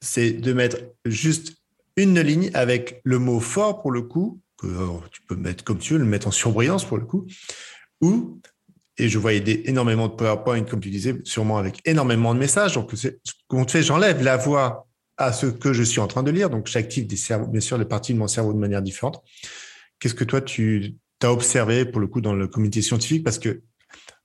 c'est 0.00 0.32
de 0.32 0.52
mettre 0.52 0.78
juste 1.04 1.56
une 1.96 2.20
ligne 2.20 2.50
avec 2.54 3.00
le 3.04 3.18
mot 3.18 3.38
fort 3.38 3.82
pour 3.82 3.92
le 3.92 4.02
coup, 4.02 4.40
que 4.58 4.66
oh, 4.66 5.00
tu 5.12 5.22
peux 5.22 5.36
mettre 5.36 5.62
comme 5.62 5.78
tu 5.78 5.92
veux, 5.92 5.98
le 6.00 6.04
mettre 6.04 6.26
en 6.26 6.32
surbrillance 6.32 6.84
pour 6.84 6.98
le 6.98 7.04
coup, 7.04 7.26
ou, 8.00 8.40
et 8.98 9.08
je 9.08 9.18
voyais 9.18 9.40
des, 9.40 9.62
énormément 9.66 10.08
de 10.08 10.14
PowerPoint, 10.14 10.62
comme 10.62 10.80
tu 10.80 10.90
disais, 10.90 11.16
sûrement 11.24 11.58
avec 11.58 11.80
énormément 11.84 12.34
de 12.34 12.40
messages. 12.40 12.74
Donc, 12.74 12.92
compte 13.46 13.70
fait, 13.70 13.82
j'enlève 13.82 14.22
la 14.22 14.36
voix 14.36 14.85
à 15.18 15.32
ce 15.32 15.46
que 15.46 15.72
je 15.72 15.82
suis 15.82 16.00
en 16.00 16.06
train 16.06 16.22
de 16.22 16.30
lire. 16.30 16.50
Donc, 16.50 16.66
j'active 16.66 17.06
des 17.06 17.16
cerveaux, 17.16 17.46
bien 17.46 17.60
sûr, 17.60 17.78
les 17.78 17.84
parties 17.84 18.12
de 18.12 18.18
mon 18.18 18.28
cerveau 18.28 18.52
de 18.52 18.58
manière 18.58 18.82
différente. 18.82 19.22
Qu'est-ce 19.98 20.14
que 20.14 20.24
toi, 20.24 20.40
tu 20.40 20.96
as 21.22 21.32
observé 21.32 21.84
pour 21.84 22.00
le 22.00 22.06
coup 22.06 22.20
dans 22.20 22.34
le 22.34 22.48
comité 22.48 22.82
scientifique? 22.82 23.24
Parce 23.24 23.38
que 23.38 23.62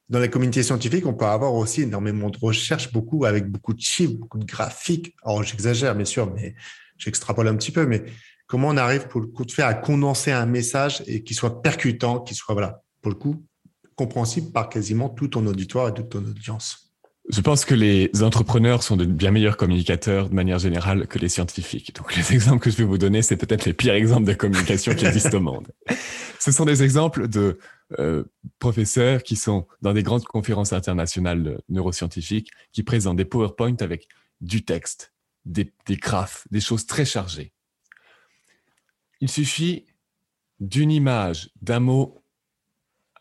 dans 0.09 0.19
la 0.19 0.27
communauté 0.27 0.61
scientifique, 0.63 1.05
on 1.05 1.13
peut 1.13 1.25
avoir 1.25 1.53
aussi 1.53 1.83
énormément 1.83 2.29
de 2.29 2.37
recherches, 2.37 2.91
beaucoup 2.91 3.23
avec 3.23 3.49
beaucoup 3.49 3.73
de 3.73 3.79
chiffres, 3.79 4.15
beaucoup 4.15 4.37
de 4.37 4.45
graphiques. 4.45 5.15
Alors, 5.23 5.43
j'exagère, 5.43 5.95
bien 5.95 6.05
sûr, 6.05 6.31
mais 6.33 6.55
j'extrapole 6.97 7.47
un 7.47 7.55
petit 7.55 7.71
peu. 7.71 7.85
Mais 7.85 8.03
comment 8.47 8.67
on 8.67 8.77
arrive, 8.77 9.07
pour 9.07 9.21
le 9.21 9.27
coup 9.27 9.45
de 9.45 9.51
faire, 9.51 9.67
à 9.67 9.73
condenser 9.73 10.31
un 10.31 10.45
message 10.45 11.01
et 11.07 11.23
qu'il 11.23 11.37
soit 11.37 11.61
percutant, 11.61 12.19
qu'il 12.19 12.35
soit, 12.35 12.53
voilà, 12.53 12.83
pour 13.01 13.11
le 13.11 13.17
coup, 13.17 13.45
compréhensible 13.95 14.51
par 14.51 14.67
quasiment 14.67 15.07
tout 15.07 15.29
ton 15.29 15.47
auditoire 15.47 15.87
et 15.87 15.93
toute 15.93 16.09
ton 16.09 16.19
audience? 16.19 16.90
Je 17.31 17.39
pense 17.39 17.63
que 17.63 17.73
les 17.73 18.11
entrepreneurs 18.23 18.83
sont 18.83 18.97
de 18.97 19.05
bien 19.05 19.31
meilleurs 19.31 19.55
communicateurs 19.55 20.29
de 20.29 20.35
manière 20.35 20.59
générale 20.59 21.07
que 21.07 21.17
les 21.17 21.29
scientifiques. 21.29 21.95
Donc 21.95 22.15
les 22.15 22.33
exemples 22.33 22.59
que 22.59 22.69
je 22.69 22.75
vais 22.75 22.83
vous 22.83 22.97
donner, 22.97 23.21
c'est 23.21 23.37
peut-être 23.37 23.65
les 23.65 23.73
pires 23.73 23.93
exemples 23.93 24.27
de 24.27 24.33
communication 24.33 24.93
qui 24.93 25.05
existent 25.05 25.37
au 25.37 25.41
monde. 25.41 25.71
Ce 26.39 26.51
sont 26.51 26.65
des 26.65 26.83
exemples 26.83 27.29
de 27.29 27.57
euh, 27.99 28.25
professeurs 28.59 29.23
qui 29.23 29.37
sont 29.37 29.65
dans 29.81 29.93
des 29.93 30.03
grandes 30.03 30.25
conférences 30.25 30.73
internationales 30.73 31.61
neuroscientifiques, 31.69 32.51
qui 32.73 32.83
présentent 32.83 33.17
des 33.17 33.25
PowerPoint 33.25 33.77
avec 33.79 34.07
du 34.41 34.65
texte, 34.65 35.13
des, 35.45 35.71
des 35.85 35.95
graphes, 35.95 36.47
des 36.51 36.61
choses 36.61 36.85
très 36.85 37.05
chargées. 37.05 37.53
Il 39.21 39.29
suffit 39.29 39.85
d'une 40.59 40.91
image, 40.91 41.49
d'un 41.61 41.79
mot 41.79 42.25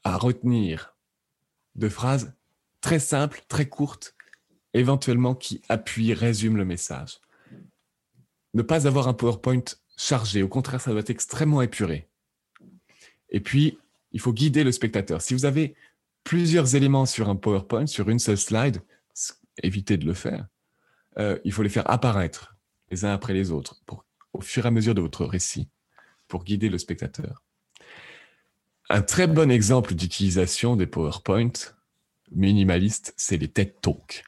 à 0.03 0.16
retenir, 0.16 0.96
de 1.77 1.88
phrases 1.88 2.33
très 2.80 2.98
simples, 2.98 3.42
très 3.48 3.68
courtes, 3.68 4.14
éventuellement 4.74 5.34
qui 5.34 5.62
appuient, 5.68 6.14
résument 6.14 6.56
le 6.56 6.64
message. 6.64 7.20
Ne 8.54 8.62
pas 8.62 8.86
avoir 8.86 9.08
un 9.08 9.14
PowerPoint 9.14 9.64
chargé, 9.96 10.42
au 10.42 10.48
contraire, 10.48 10.80
ça 10.80 10.90
doit 10.90 11.00
être 11.00 11.10
extrêmement 11.10 11.62
épuré. 11.62 12.08
Et 13.30 13.40
puis, 13.40 13.78
il 14.12 14.20
faut 14.20 14.32
guider 14.32 14.64
le 14.64 14.72
spectateur. 14.72 15.22
Si 15.22 15.34
vous 15.34 15.44
avez 15.44 15.74
plusieurs 16.24 16.74
éléments 16.74 17.06
sur 17.06 17.28
un 17.28 17.36
PowerPoint, 17.36 17.86
sur 17.86 18.08
une 18.08 18.18
seule 18.18 18.38
slide, 18.38 18.82
évitez 19.62 19.96
de 19.96 20.06
le 20.06 20.14
faire. 20.14 20.46
Euh, 21.18 21.38
il 21.44 21.52
faut 21.52 21.62
les 21.62 21.68
faire 21.68 21.88
apparaître 21.90 22.56
les 22.90 23.04
uns 23.04 23.12
après 23.12 23.34
les 23.34 23.50
autres 23.50 23.80
au 24.32 24.40
fur 24.40 24.64
et 24.64 24.68
à 24.68 24.70
mesure 24.70 24.94
de 24.94 25.00
votre 25.00 25.24
récit 25.24 25.68
pour 26.28 26.44
guider 26.44 26.68
le 26.68 26.78
spectateur. 26.78 27.42
Un 28.88 29.02
très 29.02 29.26
bon 29.26 29.50
exemple 29.50 29.94
d'utilisation 29.94 30.76
des 30.76 30.86
PowerPoint 30.86 31.52
minimalistes, 32.30 33.14
c'est 33.16 33.36
les 33.36 33.48
TED 33.48 33.80
Talks. 33.80 34.24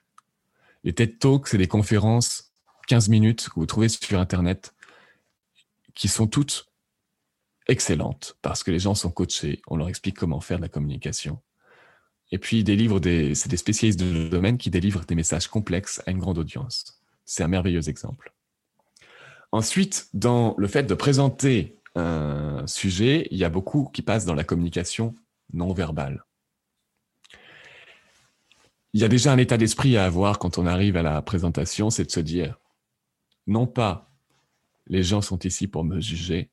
Les 0.84 0.92
TED 0.92 1.18
Talks, 1.18 1.48
c'est 1.48 1.58
des 1.58 1.68
conférences 1.68 2.52
15 2.88 3.08
minutes 3.08 3.48
que 3.48 3.54
vous 3.54 3.66
trouvez 3.66 3.88
sur 3.88 4.18
Internet 4.18 4.74
qui 5.94 6.08
sont 6.08 6.26
toutes 6.26 6.66
excellentes 7.68 8.36
parce 8.42 8.64
que 8.64 8.70
les 8.70 8.80
gens 8.80 8.94
sont 8.94 9.10
coachés, 9.10 9.62
on 9.68 9.76
leur 9.76 9.88
explique 9.88 10.16
comment 10.16 10.40
faire 10.40 10.56
de 10.58 10.62
la 10.62 10.68
communication. 10.68 11.40
Et 12.32 12.38
puis, 12.38 12.64
c'est 12.66 13.48
des 13.48 13.56
spécialistes 13.56 14.00
de 14.00 14.28
domaine 14.28 14.56
qui 14.56 14.70
délivrent 14.70 15.04
des 15.04 15.14
messages 15.14 15.48
complexes 15.48 16.02
à 16.06 16.10
une 16.10 16.18
grande 16.18 16.38
audience. 16.38 17.02
C'est 17.24 17.42
un 17.42 17.48
merveilleux 17.48 17.88
exemple. 17.88 18.32
Ensuite, 19.52 20.08
dans 20.14 20.54
le 20.56 20.66
fait 20.66 20.84
de 20.84 20.94
présenter 20.94 21.78
un 21.94 22.66
sujet, 22.66 23.28
il 23.30 23.36
y 23.36 23.44
a 23.44 23.50
beaucoup 23.50 23.90
qui 23.92 24.00
passent 24.00 24.24
dans 24.24 24.34
la 24.34 24.44
communication 24.44 25.14
non 25.52 25.74
verbale. 25.74 26.24
Il 28.94 29.00
y 29.00 29.04
a 29.04 29.08
déjà 29.08 29.32
un 29.32 29.38
état 29.38 29.56
d'esprit 29.56 29.96
à 29.96 30.04
avoir 30.04 30.38
quand 30.38 30.58
on 30.58 30.66
arrive 30.66 30.96
à 30.96 31.02
la 31.02 31.22
présentation, 31.22 31.88
c'est 31.90 32.04
de 32.04 32.10
se 32.10 32.20
dire, 32.20 32.58
non 33.46 33.66
pas 33.66 34.10
les 34.86 35.02
gens 35.02 35.22
sont 35.22 35.38
ici 35.38 35.66
pour 35.66 35.84
me 35.84 36.00
juger, 36.00 36.50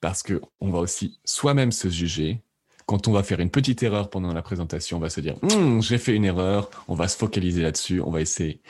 parce 0.00 0.22
qu'on 0.22 0.70
va 0.70 0.78
aussi 0.78 1.18
soi-même 1.24 1.72
se 1.72 1.88
juger. 1.88 2.42
Quand 2.86 3.08
on 3.08 3.12
va 3.12 3.22
faire 3.22 3.40
une 3.40 3.50
petite 3.50 3.82
erreur 3.82 4.10
pendant 4.10 4.32
la 4.32 4.42
présentation, 4.42 4.98
on 4.98 5.00
va 5.00 5.10
se 5.10 5.20
dire 5.20 5.36
hum, 5.42 5.82
j'ai 5.82 5.98
fait 5.98 6.14
une 6.14 6.24
erreur, 6.24 6.70
on 6.86 6.94
va 6.94 7.08
se 7.08 7.16
focaliser 7.16 7.62
là-dessus, 7.62 8.00
on 8.00 8.10
va 8.10 8.20
essayer, 8.20 8.60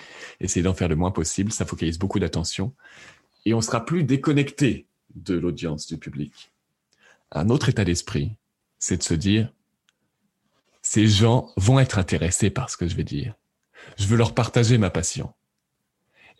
essayer 0.40 0.62
d'en 0.62 0.74
faire 0.74 0.88
le 0.88 0.96
moins 0.96 1.10
possible, 1.10 1.52
ça 1.52 1.66
focalise 1.66 1.98
beaucoup 1.98 2.18
d'attention, 2.18 2.72
et 3.44 3.54
on 3.54 3.60
sera 3.60 3.84
plus 3.84 4.04
déconnecté 4.04 4.86
de 5.14 5.34
l'audience, 5.34 5.86
du 5.86 5.98
public. 5.98 6.52
Un 7.32 7.50
autre 7.50 7.68
état 7.68 7.84
d'esprit, 7.84 8.32
c'est 8.78 8.98
de 8.98 9.02
se 9.02 9.14
dire 9.14 9.52
ces 10.96 11.08
gens 11.08 11.52
vont 11.58 11.78
être 11.78 11.98
intéressés 11.98 12.48
par 12.48 12.70
ce 12.70 12.78
que 12.78 12.88
je 12.88 12.96
vais 12.96 13.04
dire. 13.04 13.34
Je 13.98 14.06
veux 14.06 14.16
leur 14.16 14.34
partager 14.34 14.78
ma 14.78 14.88
passion. 14.88 15.34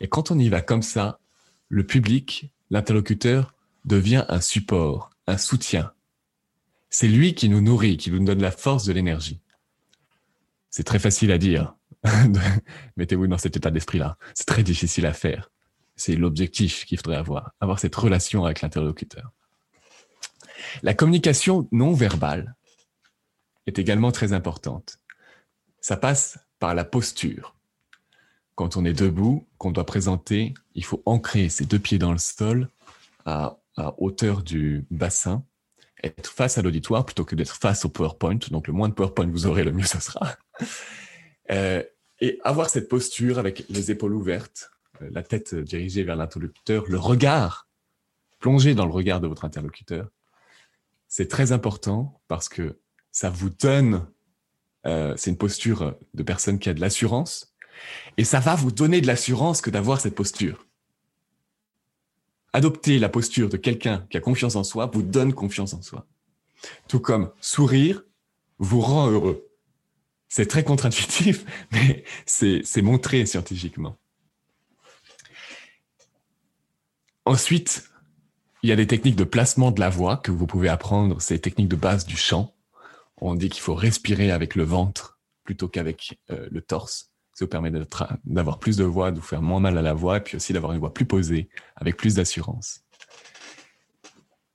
Et 0.01 0.09
quand 0.09 0.31
on 0.31 0.39
y 0.39 0.49
va 0.49 0.63
comme 0.63 0.81
ça, 0.81 1.21
le 1.69 1.85
public, 1.85 2.51
l'interlocuteur, 2.71 3.53
devient 3.85 4.25
un 4.31 4.41
support, 4.41 5.11
un 5.27 5.37
soutien. 5.37 5.93
C'est 6.89 7.07
lui 7.07 7.35
qui 7.35 7.51
nous 7.51 7.61
nourrit, 7.61 7.99
qui 7.99 8.11
nous 8.11 8.25
donne 8.25 8.41
la 8.41 8.51
force 8.51 8.87
de 8.87 8.95
l'énergie. 8.95 9.43
C'est 10.71 10.85
très 10.85 11.01
facile 11.01 11.33
à 11.33 11.37
dire. 11.37 11.75
Mettez-vous 12.97 13.27
dans 13.27 13.37
cet 13.37 13.59
état 13.59 13.71
d'esprit-là. 13.71 14.17
C'est 14.33 14.47
très 14.47 14.63
difficile 14.63 15.05
à 15.05 15.13
faire. 15.13 15.51
C'est 15.97 16.17
l'objectif 16.17 16.87
qu'il 16.87 16.97
faudrait 16.97 17.19
avoir, 17.19 17.53
avoir 17.61 17.79
cette 17.79 17.95
relation 17.95 18.47
avec 18.47 18.63
l'interlocuteur. 18.63 19.33
La 20.83 20.95
communication 20.95 21.69
non 21.73 21.93
verbale 21.93 22.56
est 23.67 23.79
également 23.79 24.13
très 24.13 24.33
importante. 24.33 24.99
Ça 25.81 25.97
passe 25.97 26.39
par 26.59 26.75
la 26.75 26.85
posture. 26.85 27.55
Quand 28.55 28.77
on 28.77 28.85
est 28.85 28.93
debout, 28.93 29.47
qu'on 29.59 29.73
doit 29.73 29.87
présenter, 29.87 30.55
il 30.75 30.85
faut 30.85 31.03
ancrer 31.05 31.49
ses 31.49 31.67
deux 31.67 31.79
pieds 31.79 31.99
dans 31.99 32.13
le 32.13 32.19
sol 32.19 32.69
à 33.27 33.59
hauteur 33.99 34.43
du 34.43 34.87
bassin, 34.91 35.45
être 36.03 36.31
face 36.31 36.59
à 36.59 36.63
l'auditoire 36.63 37.05
plutôt 37.05 37.25
que 37.25 37.35
d'être 37.35 37.57
face 37.57 37.85
au 37.85 37.89
PowerPoint. 37.89 38.39
Donc, 38.51 38.67
le 38.67 38.73
moins 38.73 38.89
de 38.89 38.95
PowerPoint 38.95 39.27
vous 39.27 39.47
aurez, 39.47 39.65
le 39.65 39.73
mieux 39.73 39.85
ce 39.85 40.01
sera. 40.01 40.37
Euh, 41.53 41.81
et 42.21 42.41
avoir 42.43 42.69
cette 42.69 42.89
posture 42.89 43.39
avec 43.39 43.65
les 43.69 43.93
épaules 43.93 44.15
ouvertes, 44.15 44.73
euh, 45.01 45.09
la 45.13 45.23
tête 45.23 45.55
dirigée 45.55 46.03
vers 46.03 46.17
l'interlocuteur, 46.17 46.85
le 46.89 46.99
regard 46.99 47.69
plongé 48.41 48.75
dans 48.75 48.85
le 48.85 48.91
regard 48.91 49.21
de 49.21 49.29
votre 49.29 49.45
interlocuteur, 49.45 50.09
c'est 51.07 51.29
très 51.29 51.53
important 51.53 52.21
parce 52.27 52.49
que 52.49 52.81
ça 53.17 53.31
vous 53.31 53.49
donne, 53.49 54.07
euh, 54.87 55.15
c'est 55.17 55.31
une 55.31 55.39
posture 55.39 55.97
de 56.13 56.23
personne 56.23 56.59
qui 56.59 56.69
a 56.69 56.75
de 56.75 56.81
l'assurance, 56.81 57.55
et 58.19 58.25
ça 58.25 58.41
va 58.41 58.55
vous 58.55 58.71
donner 58.71 59.01
de 59.01 59.07
l'assurance 59.07 59.61
que 59.63 59.71
d'avoir 59.71 60.01
cette 60.01 60.15
posture 60.15 60.67
adopter 62.57 62.99
la 62.99 63.11
posture 63.11 63.51
de 63.51 63.59
quelqu'un 63.59 64.07
qui 64.09 64.17
a 64.17 64.21
confiance 64.21 64.57
en 64.57 64.65
soi 64.65 64.91
vous 64.93 65.03
donne 65.03 65.35
confiance 65.35 65.75
en 65.75 65.83
soi. 65.83 66.07
Tout 66.89 67.01
comme 67.01 67.31
sourire 67.39 68.03
vous 68.59 68.81
rend 68.81 69.11
heureux. 69.11 69.47
C'est 70.29 70.47
très 70.47 70.65
contre-intuitif, 70.65 71.45
mais 71.73 72.05
c'est 72.25 72.83
montré 72.83 73.27
scientifiquement. 73.27 73.99
Ensuite, 77.27 77.91
il 78.63 78.71
y 78.71 78.73
a 78.73 78.77
des 78.77 78.87
techniques 78.87 79.17
de 79.17 79.25
placement 79.25 79.71
de 79.71 79.81
la 79.81 79.91
voix 79.91 80.17
que 80.17 80.31
vous 80.31 80.47
pouvez 80.47 80.71
apprendre, 80.71 81.21
ces 81.21 81.39
techniques 81.39 81.69
de 81.69 81.77
base 81.77 82.07
du 82.07 82.17
chant. 82.17 82.56
On 83.21 83.35
dit 83.35 83.49
qu'il 83.49 83.63
faut 83.63 83.75
respirer 83.75 84.31
avec 84.31 84.55
le 84.55 84.65
ventre 84.65 85.19
plutôt 85.45 85.69
qu'avec 85.69 86.21
euh, 86.31 86.49
le 86.51 86.61
torse. 86.61 87.13
Ça 87.33 87.45
vous 87.45 87.49
permet 87.49 87.71
d'avoir 88.25 88.59
plus 88.59 88.77
de 88.77 88.85
voix, 88.85 89.11
de 89.11 89.17
vous 89.17 89.27
faire 89.27 89.43
moins 89.43 89.61
mal 89.61 89.77
à 89.77 89.83
la 89.83 89.95
voix, 89.95 90.19
et 90.19 90.21
puis 90.21 90.37
aussi 90.37 90.53
d'avoir 90.53 90.73
une 90.73 90.81
voix 90.81 90.95
plus 90.95 91.05
posée, 91.05 91.49
avec 91.77 91.97
plus 91.97 92.15
d'assurance. 92.15 92.83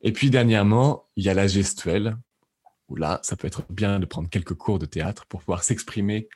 Et 0.01 0.11
puis 0.11 0.31
dernièrement, 0.31 1.07
il 1.15 1.23
y 1.23 1.29
a 1.29 1.33
la 1.35 1.47
gestuelle, 1.47 2.17
là, 2.95 3.19
ça 3.23 3.35
peut 3.35 3.47
être 3.47 3.63
bien 3.69 3.99
de 3.99 4.05
prendre 4.05 4.29
quelques 4.29 4.55
cours 4.55 4.79
de 4.79 4.85
théâtre 4.85 5.25
pour 5.27 5.41
pouvoir 5.41 5.63
s'exprimer 5.63 6.27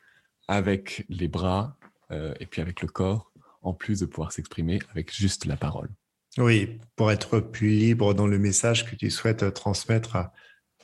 avec 0.48 1.06
les 1.10 1.28
bras 1.28 1.78
euh, 2.12 2.34
et 2.40 2.46
puis 2.46 2.62
avec 2.62 2.82
le 2.82 2.88
corps, 2.88 3.32
en 3.62 3.74
plus 3.74 4.00
de 4.00 4.06
pouvoir 4.06 4.32
s'exprimer 4.32 4.80
avec 4.92 5.14
juste 5.14 5.46
la 5.46 5.58
parole. 5.58 5.90
Oui, 6.38 6.80
pour 6.96 7.12
être 7.12 7.40
plus 7.40 7.70
libre 7.70 8.14
dans 8.14 8.28
le 8.28 8.38
message 8.38 8.86
que 8.86 8.96
tu 8.96 9.10
souhaites 9.10 9.54
transmettre 9.54 10.18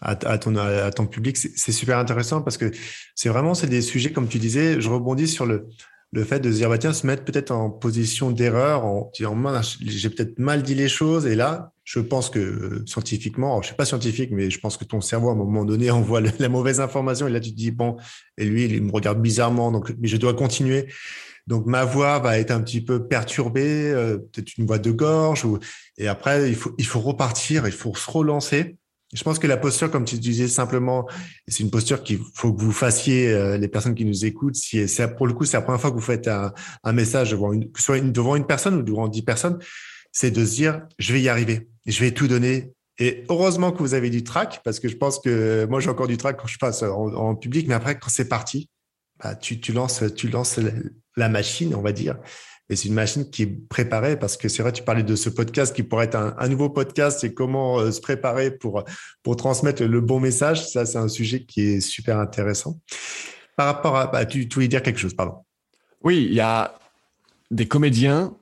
à, 0.02 0.16
ton, 0.16 0.56
à 0.56 0.92
ton 0.92 1.06
public. 1.06 1.38
C'est 1.38 1.72
super 1.72 1.98
intéressant 1.98 2.42
parce 2.42 2.58
que 2.58 2.72
c'est 3.16 3.30
vraiment 3.30 3.54
c'est 3.54 3.68
des 3.68 3.82
sujets, 3.82 4.12
comme 4.12 4.28
tu 4.28 4.40
disais, 4.40 4.82
je 4.82 4.90
rebondis 4.90 5.28
sur 5.28 5.46
le, 5.46 5.68
le 6.12 6.24
fait 6.24 6.40
de 6.40 6.52
se 6.52 6.58
dire, 6.58 6.70
bah, 6.70 6.78
tiens, 6.78 6.94
se 6.94 7.08
mettre 7.08 7.24
peut-être 7.24 7.52
en 7.52 7.70
position 7.70 8.32
d'erreur, 8.32 8.86
en 8.86 9.12
disant, 9.16 9.36
j'ai 9.82 10.10
peut-être 10.10 10.40
mal 10.40 10.62
dit 10.62 10.76
les 10.76 10.90
choses. 10.90 11.26
Et 11.26 11.36
là, 11.36 11.72
je 11.84 12.00
pense 12.00 12.30
que 12.30 12.40
euh, 12.40 12.84
scientifiquement, 12.86 13.62
je 13.62 13.68
suis 13.68 13.76
pas 13.76 13.86
scientifique, 13.86 14.32
mais 14.32 14.50
je 14.50 14.60
pense 14.60 14.76
que 14.76 14.84
ton 14.84 15.00
cerveau, 15.00 15.30
à 15.30 15.34
un 15.34 15.36
moment 15.36 15.64
donné, 15.64 15.90
envoie 15.92 16.22
la 16.22 16.50
mauvaise 16.50 16.82
information. 16.82 17.28
Et 17.28 17.32
là, 17.32 17.40
tu 17.40 17.52
te 17.52 17.56
dis, 17.56 17.72
bon, 17.72 17.96
et 18.38 18.46
lui, 18.46 18.66
il 18.66 18.84
me 18.84 18.92
regarde 18.92 19.22
bizarrement, 19.22 19.72
donc 19.72 19.94
mais 20.00 20.08
je 20.08 20.18
dois 20.18 20.34
continuer. 20.34 20.88
Donc 21.48 21.66
ma 21.66 21.86
voix 21.86 22.20
va 22.20 22.38
être 22.38 22.52
un 22.52 22.62
petit 22.62 22.82
peu 22.82 23.08
perturbée, 23.08 23.92
euh, 23.92 24.18
peut-être 24.18 24.58
une 24.58 24.66
voix 24.66 24.78
de 24.78 24.92
gorge. 24.92 25.44
Ou... 25.44 25.60
Et 25.98 26.08
après, 26.08 26.50
il 26.50 26.56
faut, 26.56 26.76
il 26.78 26.86
faut 26.86 27.00
repartir, 27.00 27.66
il 27.68 27.74
faut 27.74 27.96
se 27.96 28.10
relancer 28.12 28.78
Je 29.14 29.24
pense 29.24 29.40
que 29.40 29.48
la 29.48 29.58
posture, 29.58 29.92
comme 29.92 30.06
tu 30.06 30.18
disais 30.18 30.48
simplement, 30.48 31.08
c'est 31.48 31.64
une 31.64 31.70
posture 31.70 32.02
qu'il 32.02 32.20
faut 32.34 32.54
que 32.54 32.62
vous 32.62 32.72
fassiez, 32.72 33.30
euh, 33.30 33.58
les 33.58 33.68
personnes 33.68 33.94
qui 33.94 34.06
nous 34.06 34.26
écoutent. 34.26 34.56
Si 34.56 34.88
c'est 34.88 35.16
pour 35.16 35.28
le 35.28 35.34
coup, 35.34 35.44
c'est 35.44 35.58
la 35.58 35.62
première 35.62 35.82
fois 35.82 35.90
que 35.92 35.96
vous 35.96 36.02
faites 36.02 36.30
un, 36.30 36.54
message 36.94 37.32
devant 37.32 37.52
une, 37.52 37.70
soit 37.76 38.00
devant 38.00 38.36
une 38.36 38.46
personne 38.46 38.76
ou 38.76 38.84
devant 38.84 39.08
dix 39.10 39.22
personnes, 39.22 39.60
c'est 40.14 40.32
de 40.32 40.46
se 40.46 40.56
dire, 40.56 40.82
je 40.98 41.12
vais 41.12 41.22
y 41.22 41.30
arriver, 41.30 41.68
je 41.86 42.00
vais 42.00 42.12
tout 42.12 42.28
donner. 42.28 42.72
Et 43.00 43.26
heureusement 43.30 43.72
que 43.72 43.80
vous 43.80 43.94
avez 43.94 44.10
du 44.10 44.24
trac, 44.24 44.62
parce 44.64 44.80
que 44.80 44.88
je 44.88 44.96
pense 44.96 45.20
que 45.20 45.66
moi 45.70 45.80
j'ai 45.80 45.90
encore 45.90 46.08
du 46.08 46.18
trac 46.18 46.38
quand 46.40 46.48
je 46.48 46.58
passe 46.58 46.84
en, 46.84 47.36
public, 47.36 47.68
mais 47.68 47.74
après 47.74 47.98
quand 47.98 48.10
c'est 48.10 48.30
parti, 48.30 48.70
bah, 49.22 49.36
tu, 49.36 49.60
tu 49.60 49.74
lances, 49.74 50.04
tu 50.16 50.30
lances 50.30 50.60
la 51.18 51.30
machine, 51.30 51.76
on 51.76 51.82
va 51.82 51.92
dire. 51.92 52.18
Et 52.72 52.78
c'est 52.78 52.88
une 52.88 52.94
machine 52.94 53.30
qui 53.30 53.44
est 53.44 53.68
préparée 53.68 54.18
parce 54.18 54.38
que 54.38 54.48
c'est 54.48 54.64
vrai, 54.64 54.72
tu 54.72 54.82
parlais 54.82 55.04
de 55.04 55.16
ce 55.18 55.30
podcast 55.30 55.76
qui 55.76 55.84
pourrait 55.84 56.06
être 56.06 56.16
un, 56.16 56.48
nouveau 56.48 56.70
podcast 56.70 57.20
c'est 57.20 57.34
comment 57.34 57.80
euh, 57.80 57.92
se 57.92 58.00
préparer 58.00 58.50
pour, 58.50 58.86
pour 59.24 59.36
transmettre 59.36 59.84
le 59.84 60.00
bon 60.00 60.22
message. 60.22 60.66
Ça, 60.70 60.86
c'est 60.86 60.98
un 60.98 61.10
sujet 61.10 61.44
qui 61.44 61.62
est 61.62 61.82
super 61.82 62.18
intéressant. 62.18 62.80
Par 63.58 63.66
rapport 63.66 63.98
à, 63.98 64.08
bah, 64.08 64.26
tu, 64.26 64.48
voulais 64.54 64.70
dire 64.70 64.82
quelque 64.82 65.00
chose, 65.00 65.14
pardon. 65.14 65.36
Oui, 66.02 66.26
il 66.30 66.34
y 66.34 66.40
a 66.40 66.74
des 67.52 67.68
comédiens 67.68 68.34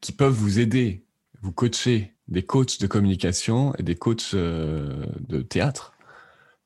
qui 0.00 0.12
peuvent 0.12 0.32
vous 0.32 0.60
aider, 0.60 1.04
vous 1.42 1.50
coacher, 1.50 2.14
des 2.28 2.44
coachs 2.44 2.80
de 2.80 2.86
communication 2.86 3.74
et 3.76 3.82
des 3.82 3.96
coachs 3.96 4.34
euh, 4.34 5.04
de 5.18 5.42
théâtre 5.42 5.94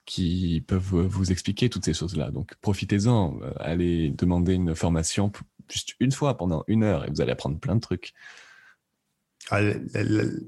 qui 0.04 0.62
peuvent 0.66 1.06
vous 1.06 1.32
expliquer 1.32 1.70
toutes 1.70 1.86
ces 1.86 1.94
choses-là. 1.94 2.30
Donc 2.30 2.54
profitez-en, 2.60 3.38
euh, 3.42 3.50
allez 3.58 4.10
demander 4.10 4.52
une 4.52 4.74
formation 4.74 5.32
juste 5.70 5.94
une 6.00 6.12
fois 6.12 6.36
pendant 6.36 6.64
une 6.66 6.82
heure 6.82 7.04
et 7.04 7.10
vous 7.10 7.20
allez 7.20 7.32
apprendre 7.32 7.58
plein 7.58 7.74
de 7.76 7.80
trucs. 7.80 8.12
Ah, 9.50 9.60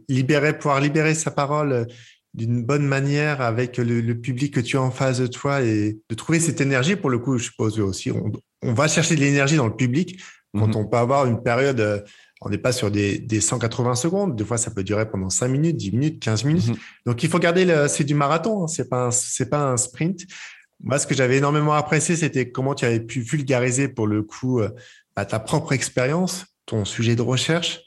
libérer, 0.09 0.57
pouvoir 0.57 0.81
libérer 0.81 1.14
sa 1.14 1.31
parole 1.31 1.72
euh, 1.72 1.85
d'une 2.33 2.64
bonne 2.64 2.87
manière 2.87 3.40
avec 3.40 3.76
le, 3.76 4.14
public 4.14 4.55
que 4.55 4.61
tu 4.61 4.76
as 4.76 4.83
en 4.83 4.90
face 4.90 5.18
de 5.18 5.26
toi 5.26 5.62
et 5.62 5.98
de 6.09 6.14
trouver 6.14 6.40
cette 6.40 6.61
énergie, 6.61 6.96
pour 6.96 7.11
le 7.11 7.18
coup, 7.18 7.38
je 7.38 7.44
suppose 7.44 7.79
aussi, 7.81 8.11
on, 8.11 8.72
va 8.72 8.88
chercher 8.88 9.14
de 9.14 9.20
l'énergie 9.20 9.57
dans 9.57 9.66
le 9.66 9.76
public 9.76 10.20
quand 10.55 10.68
mhm. 10.68 10.76
on 10.76 10.87
peut 10.87 10.96
avoir 10.96 11.26
une 11.26 11.42
période, 11.42 11.81
euh, 11.81 12.00
on 12.40 12.48
n'est 12.48 12.59
pas 12.59 12.72
sur 12.72 12.90
des, 12.90 13.18
des, 13.18 13.40
180 13.40 13.94
secondes, 13.94 14.37
des 14.37 14.44
fois 14.44 14.59
ça 14.59 14.70
peut 14.70 14.85
durer 14.85 15.09
pendant 15.09 15.31
5 15.31 15.48
minutes, 15.48 15.76
10 15.76 15.92
minutes, 15.92 16.22
15 16.22 16.44
minutes. 16.44 16.68
Mhm. 16.68 16.76
Donc 17.07 17.22
il 17.22 17.29
faut 17.29 17.38
garder, 17.38 17.87
c'est 17.88 18.05
du 18.05 18.14
marathon, 18.14 18.64
hein, 18.64 18.68
c'est 18.68 18.88
pas, 18.88 19.11
c'est 19.11 19.48
pas 19.48 19.70
un 19.70 19.76
sprint. 19.76 20.26
Moi, 20.83 20.98
ce 20.98 21.07
que 21.07 21.14
j'avais 21.14 21.38
énormément 21.38 21.72
apprécié, 21.72 22.16
c'était 22.16 22.50
comment 22.50 22.74
tu 22.74 22.85
avais 22.85 23.00
pu 23.00 23.20
vulgariser 23.20 23.88
pour 23.88 24.07
le 24.07 24.22
coup 24.22 24.61
euh, 25.18 25.24
ta 25.24 25.38
propre 25.38 25.72
expérience, 25.72 26.46
ton 26.66 26.85
sujet 26.85 27.16
de 27.16 27.22
recherche. 27.22 27.81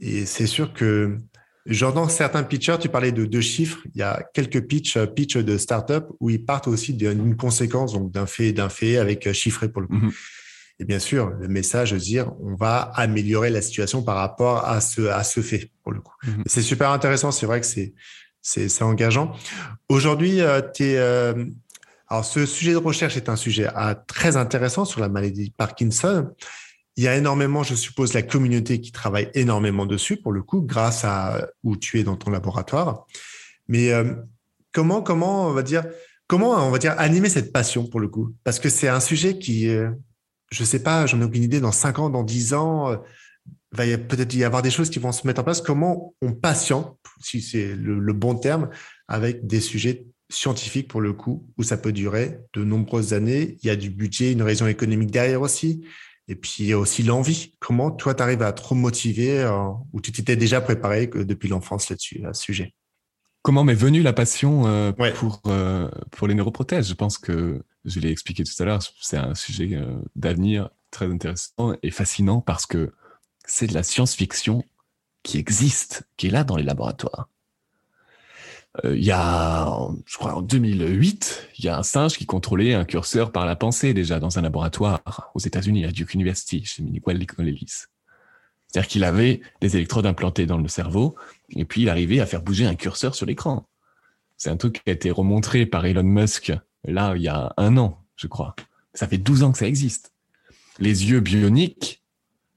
Et 0.00 0.26
c'est 0.26 0.46
sûr 0.46 0.72
que, 0.72 1.18
dans 1.66 2.08
certains 2.08 2.42
pitchers, 2.42 2.78
tu 2.80 2.88
parlais 2.88 3.12
de 3.12 3.24
deux 3.24 3.40
chiffres. 3.40 3.80
Il 3.94 3.98
y 3.98 4.02
a 4.02 4.22
quelques 4.34 4.66
pitchs, 4.66 4.98
pitch 5.14 5.36
de 5.36 5.56
startup 5.56 6.06
où 6.20 6.30
ils 6.30 6.44
partent 6.44 6.68
aussi 6.68 6.94
d'une 6.94 7.36
conséquence, 7.36 7.92
donc 7.92 8.10
d'un 8.10 8.26
fait, 8.26 8.52
d'un 8.52 8.68
fait 8.68 8.96
avec 8.98 9.32
chiffré 9.32 9.68
pour 9.68 9.82
le 9.82 9.88
coup. 9.88 9.94
Mhm. 9.94 10.12
Et 10.80 10.84
bien 10.84 10.98
sûr, 10.98 11.30
le 11.30 11.46
message 11.46 11.92
de 11.92 11.98
dire 11.98 12.32
on 12.40 12.56
va 12.56 12.80
améliorer 12.94 13.50
la 13.50 13.62
situation 13.62 14.02
par 14.02 14.16
rapport 14.16 14.66
à 14.66 14.80
ce, 14.80 15.02
à 15.02 15.22
ce 15.22 15.40
fait 15.40 15.70
pour 15.82 15.92
le 15.92 16.00
coup. 16.00 16.14
Mhm. 16.26 16.42
C'est 16.46 16.62
super 16.62 16.90
intéressant. 16.90 17.30
C'est 17.30 17.46
vrai 17.46 17.60
que 17.60 17.66
c'est, 17.66 17.94
c'est, 18.44 18.82
engageant. 18.82 19.32
Aujourd'hui, 19.88 20.40
euh, 20.40 20.60
tu 20.74 20.84
es, 20.84 20.98
euh, 20.98 21.46
alors, 22.08 22.24
ce 22.24 22.44
sujet 22.44 22.72
de 22.72 22.78
recherche 22.78 23.16
est 23.16 23.28
un 23.28 23.36
sujet 23.36 23.66
ah, 23.74 23.94
très 23.94 24.36
intéressant 24.36 24.84
sur 24.84 25.00
la 25.00 25.08
maladie 25.08 25.48
de 25.48 25.54
Parkinson. 25.54 26.30
Il 26.96 27.04
y 27.04 27.08
a 27.08 27.16
énormément, 27.16 27.62
je 27.62 27.74
suppose, 27.74 28.12
la 28.12 28.22
communauté 28.22 28.80
qui 28.80 28.92
travaille 28.92 29.30
énormément 29.34 29.86
dessus, 29.86 30.16
pour 30.16 30.32
le 30.32 30.42
coup, 30.42 30.60
grâce 30.60 31.04
à 31.04 31.48
où 31.62 31.76
tu 31.76 31.98
es 31.98 32.04
dans 32.04 32.16
ton 32.16 32.30
laboratoire. 32.30 33.06
Mais 33.68 33.90
euh, 33.90 34.14
comment, 34.72 35.02
comment, 35.02 35.48
on 35.48 35.52
va 35.52 35.62
dire, 35.62 35.84
comment, 36.26 36.50
on 36.50 36.70
va 36.70 36.78
dire, 36.78 36.94
animer 36.98 37.30
cette 37.30 37.52
passion, 37.52 37.86
pour 37.86 38.00
le 38.00 38.08
coup? 38.08 38.34
Parce 38.44 38.58
que 38.58 38.68
c'est 38.68 38.88
un 38.88 39.00
sujet 39.00 39.38
qui, 39.38 39.68
euh, 39.68 39.90
je 40.52 40.62
sais 40.62 40.82
pas, 40.82 41.06
j'en 41.06 41.20
ai 41.20 41.24
aucune 41.24 41.42
idée, 41.42 41.60
dans 41.60 41.72
5 41.72 41.98
ans, 41.98 42.10
dans 42.10 42.22
10 42.22 42.52
ans, 42.52 42.90
euh, 42.90 42.96
va 43.72 43.84
peut-être 43.98 44.34
y 44.34 44.44
avoir 44.44 44.60
des 44.60 44.70
choses 44.70 44.90
qui 44.90 44.98
vont 44.98 45.10
se 45.10 45.26
mettre 45.26 45.40
en 45.40 45.44
place. 45.44 45.62
Comment 45.62 46.14
on 46.20 46.32
patiente, 46.32 46.98
si 47.20 47.40
c'est 47.40 47.74
le 47.74 48.12
bon 48.12 48.36
terme, 48.36 48.68
avec 49.08 49.46
des 49.46 49.60
sujets 49.60 50.06
scientifique 50.28 50.88
pour 50.88 51.00
le 51.00 51.12
coup, 51.12 51.46
où 51.58 51.62
ça 51.62 51.76
peut 51.76 51.92
durer 51.92 52.40
de 52.54 52.64
nombreuses 52.64 53.12
années. 53.12 53.58
Il 53.62 53.66
y 53.66 53.70
a 53.70 53.76
du 53.76 53.90
budget, 53.90 54.32
une 54.32 54.42
raison 54.42 54.66
économique 54.66 55.10
derrière 55.10 55.42
aussi. 55.42 55.84
Et 56.28 56.36
puis, 56.36 56.56
il 56.60 56.66
y 56.66 56.72
a 56.72 56.78
aussi 56.78 57.02
l'envie. 57.02 57.54
Comment 57.60 57.90
toi, 57.90 58.14
tu 58.14 58.22
arrives 58.22 58.42
à 58.42 58.52
trop 58.52 58.74
motiver 58.74 59.40
euh, 59.40 59.68
ou 59.92 60.00
tu 60.00 60.10
t'étais 60.10 60.36
déjà 60.36 60.60
préparé 60.60 61.06
depuis 61.06 61.48
l'enfance 61.48 61.90
là-dessus, 61.90 62.24
à 62.24 62.32
ce 62.32 62.42
sujet? 62.42 62.74
Comment 63.42 63.62
m'est 63.62 63.74
venue 63.74 64.00
la 64.00 64.14
passion 64.14 64.66
euh, 64.66 64.92
pour, 64.92 65.42
euh, 65.46 65.90
pour 66.12 66.26
les 66.26 66.34
neuroprothèses? 66.34 66.88
Je 66.88 66.94
pense 66.94 67.18
que 67.18 67.62
je 67.84 68.00
l'ai 68.00 68.10
expliqué 68.10 68.42
tout 68.42 68.54
à 68.58 68.64
l'heure, 68.64 68.80
c'est 69.02 69.18
un 69.18 69.34
sujet 69.34 69.78
d'avenir 70.16 70.70
très 70.90 71.04
intéressant 71.04 71.74
et 71.82 71.90
fascinant 71.90 72.40
parce 72.40 72.64
que 72.64 72.94
c'est 73.44 73.66
de 73.66 73.74
la 73.74 73.82
science-fiction 73.82 74.64
qui 75.22 75.36
existe, 75.36 76.08
qui 76.16 76.28
est 76.28 76.30
là 76.30 76.44
dans 76.44 76.56
les 76.56 76.62
laboratoires. 76.62 77.28
Euh, 78.84 78.96
il 78.96 79.04
y 79.04 79.12
a, 79.12 79.88
je 80.06 80.16
crois 80.16 80.34
en 80.34 80.42
2008, 80.42 81.48
il 81.58 81.64
y 81.64 81.68
a 81.68 81.78
un 81.78 81.82
singe 81.82 82.16
qui 82.16 82.26
contrôlait 82.26 82.74
un 82.74 82.84
curseur 82.84 83.30
par 83.30 83.46
la 83.46 83.54
pensée 83.54 83.94
déjà 83.94 84.18
dans 84.18 84.38
un 84.38 84.42
laboratoire 84.42 85.30
aux 85.34 85.38
États-Unis 85.38 85.84
à 85.84 85.92
Duke 85.92 86.14
University 86.14 86.64
chez 86.64 86.82
Miguel 86.82 87.24
Lewis. 87.38 87.84
C'est-à-dire 88.66 88.88
qu'il 88.88 89.04
avait 89.04 89.40
des 89.60 89.76
électrodes 89.76 90.06
implantées 90.06 90.46
dans 90.46 90.58
le 90.58 90.66
cerveau 90.66 91.14
et 91.50 91.64
puis 91.64 91.82
il 91.82 91.88
arrivait 91.88 92.18
à 92.18 92.26
faire 92.26 92.42
bouger 92.42 92.66
un 92.66 92.74
curseur 92.74 93.14
sur 93.14 93.26
l'écran. 93.26 93.68
C'est 94.36 94.50
un 94.50 94.56
truc 94.56 94.82
qui 94.82 94.90
a 94.90 94.92
été 94.92 95.12
remontré 95.12 95.66
par 95.66 95.86
Elon 95.86 96.02
Musk 96.02 96.52
là 96.84 97.14
il 97.16 97.22
y 97.22 97.28
a 97.28 97.54
un 97.56 97.76
an, 97.76 98.04
je 98.16 98.26
crois. 98.26 98.56
Ça 98.92 99.06
fait 99.06 99.18
12 99.18 99.44
ans 99.44 99.52
que 99.52 99.58
ça 99.58 99.66
existe. 99.66 100.12
Les 100.80 101.08
yeux 101.08 101.20
bioniques, 101.20 102.02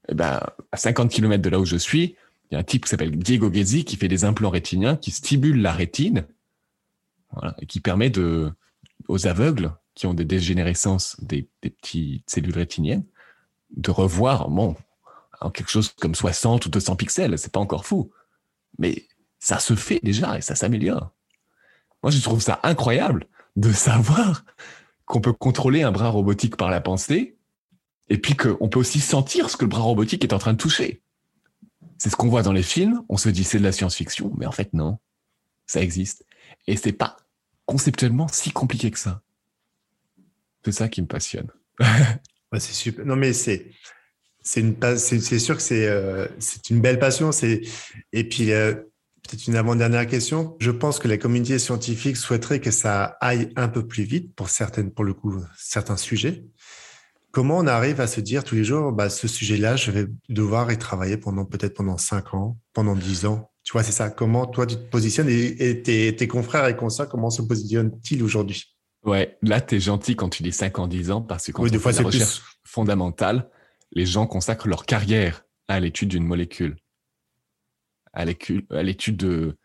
eh 0.08 0.14
ben, 0.14 0.40
à 0.72 0.76
50 0.76 1.10
km 1.10 1.40
de 1.40 1.48
là 1.48 1.60
où 1.60 1.64
je 1.64 1.76
suis, 1.76 2.16
il 2.50 2.54
y 2.54 2.56
a 2.56 2.60
un 2.60 2.64
type 2.64 2.84
qui 2.84 2.90
s'appelle 2.90 3.16
Diego 3.16 3.50
Ghezzi 3.50 3.84
qui 3.84 3.96
fait 3.96 4.08
des 4.08 4.24
implants 4.24 4.50
rétiniens 4.50 4.96
qui 4.96 5.10
stimulent 5.10 5.60
la 5.60 5.72
rétine 5.72 6.26
et 7.60 7.66
qui 7.66 7.80
permet 7.80 8.10
aux 9.08 9.26
aveugles 9.26 9.72
qui 9.94 10.06
ont 10.06 10.14
des 10.14 10.24
dégénérescences 10.24 11.16
des, 11.20 11.48
petites 11.60 12.30
cellules 12.30 12.54
rétiniennes 12.54 13.04
de 13.76 13.90
revoir 13.90 14.48
bon, 14.48 14.76
en 15.40 15.50
quelque 15.50 15.70
chose 15.70 15.92
comme 16.00 16.14
60 16.14 16.66
ou 16.66 16.70
200 16.70 16.96
pixels. 16.96 17.38
C'est 17.38 17.52
pas 17.52 17.60
encore 17.60 17.84
fou. 17.84 18.10
Mais 18.78 19.06
ça 19.38 19.58
se 19.58 19.74
fait 19.74 20.00
déjà 20.02 20.38
et 20.38 20.40
ça 20.40 20.54
s'améliore. 20.54 21.10
Moi, 22.02 22.10
je 22.10 22.22
trouve 22.22 22.40
ça 22.40 22.60
incroyable 22.62 23.26
de 23.56 23.72
savoir 23.72 24.44
qu'on 25.04 25.20
peut 25.20 25.32
contrôler 25.32 25.82
un 25.82 25.90
bras 25.90 26.10
robotique 26.10 26.56
par 26.56 26.70
la 26.70 26.80
pensée 26.80 27.36
et 28.08 28.18
puis 28.18 28.36
qu'on 28.36 28.68
peut 28.68 28.78
aussi 28.78 29.00
sentir 29.00 29.50
ce 29.50 29.56
que 29.56 29.64
le 29.64 29.70
bras 29.70 29.82
robotique 29.82 30.24
est 30.24 30.32
en 30.32 30.38
train 30.38 30.52
de 30.52 30.58
toucher. 30.58 31.02
C'est 31.98 32.10
ce 32.10 32.16
qu'on 32.16 32.28
voit 32.28 32.42
dans 32.42 32.52
les 32.52 32.62
films. 32.62 33.02
On 33.08 33.16
se 33.16 33.28
dit 33.28 33.44
c'est 33.44 33.58
de 33.58 33.64
la 33.64 33.72
science-fiction, 33.72 34.32
mais 34.38 34.46
en 34.46 34.52
fait 34.52 34.72
non, 34.72 34.98
ça 35.66 35.82
existe. 35.82 36.24
Et 36.66 36.76
c'est 36.76 36.92
pas 36.92 37.16
conceptuellement 37.66 38.28
si 38.28 38.50
compliqué 38.50 38.90
que 38.90 38.98
ça. 38.98 39.22
C'est 40.64 40.72
ça 40.72 40.88
qui 40.88 41.02
me 41.02 41.06
passionne. 41.06 41.48
c'est. 42.58 42.98
Non 43.04 43.16
mais 43.16 43.32
c'est 43.32 43.70
c'est 44.42 45.38
sûr 45.38 45.56
que 45.56 45.62
c'est 45.62 45.86
euh, 45.86 46.26
c'est 46.38 46.70
une 46.70 46.80
belle 46.80 46.98
passion. 46.98 47.30
Et 48.12 48.28
puis 48.28 48.52
euh, 48.52 48.74
peut-être 49.22 49.46
une 49.46 49.56
avant-dernière 49.56 50.06
question. 50.06 50.56
Je 50.60 50.70
pense 50.70 50.98
que 50.98 51.08
la 51.08 51.18
communauté 51.18 51.58
scientifique 51.58 52.16
souhaiterait 52.16 52.60
que 52.60 52.70
ça 52.70 53.16
aille 53.20 53.52
un 53.56 53.68
peu 53.68 53.86
plus 53.86 54.04
vite 54.04 54.34
pour 54.34 54.48
certaines 54.48 54.90
pour 54.90 55.04
le 55.04 55.14
coup 55.14 55.42
certains 55.56 55.96
sujets. 55.96 56.44
Comment 57.30 57.58
on 57.58 57.66
arrive 57.66 58.00
à 58.00 58.06
se 58.06 58.20
dire 58.20 58.42
tous 58.42 58.54
les 58.54 58.64
jours, 58.64 58.92
bah, 58.92 59.10
ce 59.10 59.28
sujet-là, 59.28 59.76
je 59.76 59.90
vais 59.90 60.06
devoir 60.28 60.72
y 60.72 60.78
travailler 60.78 61.18
pendant 61.18 61.44
peut-être 61.44 61.74
pendant 61.74 61.98
5 61.98 62.34
ans, 62.34 62.58
pendant 62.72 62.94
10 62.94 63.26
ans. 63.26 63.50
Tu 63.64 63.72
vois, 63.72 63.82
c'est 63.82 63.92
ça. 63.92 64.08
Comment 64.08 64.46
toi, 64.46 64.66
tu 64.66 64.76
te 64.76 64.80
positionnes 64.80 65.28
et, 65.28 65.82
tes, 65.82 66.28
confrères 66.28 66.66
et 66.66 66.76
consoeurs, 66.76 67.08
comment 67.08 67.28
se 67.28 67.42
positionnent-ils 67.42 68.22
aujourd'hui? 68.22 68.74
Ouais, 69.04 69.36
là, 69.42 69.60
tu 69.60 69.76
es 69.76 69.80
gentil 69.80 70.16
quand 70.16 70.30
tu 70.30 70.42
dis 70.42 70.52
5 70.52 70.78
ans, 70.78 70.88
10 70.88 71.10
ans, 71.10 71.20
parce 71.20 71.46
que 71.46 71.52
quand 71.52 71.62
oui, 71.62 71.70
on 71.74 71.78
fait 71.78 71.92
la 71.92 72.06
recherche 72.06 72.42
fondamentale, 72.64 73.50
les 73.92 74.06
gens 74.06 74.26
consacrent 74.26 74.68
leur 74.68 74.86
carrière 74.86 75.44
à 75.68 75.80
l'étude 75.80 76.08
d'une 76.08 76.24
molécule, 76.24 76.76
à 78.14 78.24
l'étude 78.24 79.16
de 79.16 79.56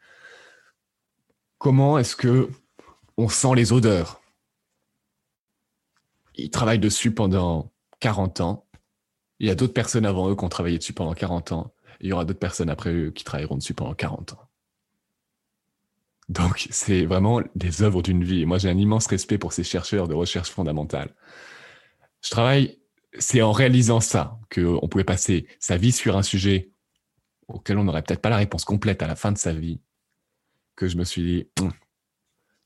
comment 1.57 1.97
est-ce 1.97 2.17
que 2.17 2.49
on 3.17 3.29
sent 3.29 3.55
les 3.55 3.71
odeurs 3.71 4.22
ils 6.35 6.49
travaillent 6.49 6.79
dessus 6.79 7.13
pendant 7.13 7.71
40 7.99 8.41
ans. 8.41 8.65
Il 9.39 9.47
y 9.47 9.51
a 9.51 9.55
d'autres 9.55 9.73
personnes 9.73 10.05
avant 10.05 10.29
eux 10.29 10.35
qui 10.35 10.43
ont 10.43 10.49
travaillé 10.49 10.77
dessus 10.77 10.93
pendant 10.93 11.13
40 11.13 11.51
ans. 11.51 11.73
il 11.99 12.09
y 12.09 12.13
aura 12.13 12.25
d'autres 12.25 12.39
personnes 12.39 12.69
après 12.69 12.91
eux 12.91 13.11
qui 13.11 13.23
travailleront 13.23 13.57
dessus 13.57 13.73
pendant 13.73 13.93
40 13.93 14.33
ans. 14.33 14.49
Donc, 16.29 16.67
c'est 16.71 17.05
vraiment 17.05 17.41
des 17.55 17.83
œuvres 17.83 18.01
d'une 18.01 18.23
vie. 18.23 18.45
moi, 18.45 18.57
j'ai 18.57 18.69
un 18.69 18.77
immense 18.77 19.07
respect 19.07 19.37
pour 19.37 19.53
ces 19.53 19.63
chercheurs 19.63 20.07
de 20.07 20.13
recherche 20.13 20.49
fondamentale. 20.49 21.13
Je 22.23 22.29
travaille, 22.29 22.79
c'est 23.19 23.41
en 23.41 23.51
réalisant 23.51 23.99
ça 23.99 24.39
qu'on 24.53 24.87
pouvait 24.87 25.03
passer 25.03 25.47
sa 25.59 25.77
vie 25.77 25.91
sur 25.91 26.17
un 26.17 26.23
sujet 26.23 26.71
auquel 27.47 27.77
on 27.77 27.83
n'aurait 27.83 28.01
peut-être 28.03 28.21
pas 28.21 28.29
la 28.29 28.37
réponse 28.37 28.63
complète 28.63 29.01
à 29.03 29.07
la 29.07 29.15
fin 29.15 29.31
de 29.31 29.37
sa 29.37 29.53
vie, 29.53 29.81
que 30.75 30.87
je 30.87 30.97
me 30.97 31.03
suis 31.03 31.21
dit, 31.21 31.47
hum, 31.59 31.73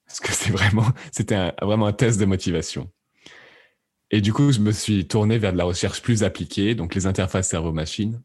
est-ce 0.07 0.21
que 0.21 0.31
c'est 0.31 0.51
vraiment, 0.51 0.87
c'était 1.11 1.51
vraiment 1.61 1.87
un 1.87 1.93
test 1.93 2.19
de 2.19 2.25
motivation. 2.25 2.91
Et 4.11 4.21
du 4.21 4.31
coup, 4.31 4.51
je 4.51 4.59
me 4.59 4.71
suis 4.71 5.07
tourné 5.07 5.37
vers 5.37 5.51
de 5.51 5.57
la 5.57 5.65
recherche 5.65 6.01
plus 6.01 6.23
appliquée, 6.23 6.75
donc 6.75 6.95
les 6.95 7.07
interfaces 7.07 7.49
cerveau-machine, 7.49 8.21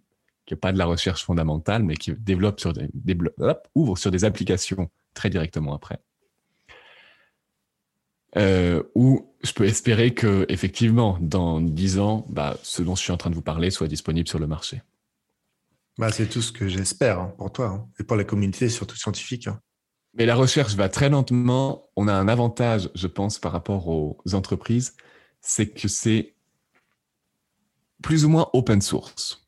qui 0.47 0.55
n'est 0.55 0.61
pas 0.61 0.73
de 0.73 0.79
la 0.79 0.87
recherche 0.87 1.25
fondamentale, 1.25 1.83
mais 1.83 1.97
qui 1.97 2.13
développe 2.13 2.61
sur 2.61 2.73
des, 2.73 2.89
ouvre 3.75 3.97
sur 3.97 4.11
des 4.11 4.25
applications 4.25 4.91
très 5.15 5.31
directement 5.31 5.75
après. 5.75 5.99
Euh, 8.37 8.83
où 8.95 9.35
je 9.43 9.53
peux 9.53 9.65
espérer 9.65 10.15
que, 10.15 10.47
effectivement, 10.49 11.19
dans 11.21 11.61
dix 11.61 11.99
ans, 11.99 12.27
bah, 12.31 12.57
ce 12.63 12.83
dont 12.83 12.95
je 12.95 13.03
suis 13.03 13.13
en 13.13 13.19
train 13.19 13.29
de 13.29 13.35
vous 13.35 13.43
parler 13.43 13.71
soit 13.71 13.89
disponible 13.89 14.29
sur 14.29 14.39
le 14.39 14.47
marché. 14.47 14.81
Bah, 15.99 16.11
c'est 16.11 16.29
tout 16.29 16.41
ce 16.41 16.53
que 16.53 16.69
j'espère 16.69 17.21
hein, 17.21 17.35
pour 17.37 17.53
toi 17.53 17.67
hein, 17.67 17.89
et 18.01 18.05
pour 18.05 18.17
la 18.17 18.25
communauté, 18.25 18.71
surtout 18.71 18.97
scientifique. 18.97 19.49
Hein. 19.49 19.61
Mais 20.15 20.25
la 20.25 20.35
recherche 20.35 20.75
va 20.75 20.89
très 20.89 21.11
lentement. 21.11 21.91
On 21.97 22.09
a 22.09 22.15
un 22.15 22.29
avantage, 22.29 22.89
je 22.95 23.07
pense, 23.07 23.39
par 23.39 23.53
rapport 23.53 23.89
aux 23.89 24.19
entreprises, 24.33 24.95
c'est 25.43 25.69
que 25.69 25.89
c'est 25.89 26.35
plus 28.03 28.25
ou 28.25 28.29
moins 28.29 28.49
open 28.53 28.81
source. 28.81 29.47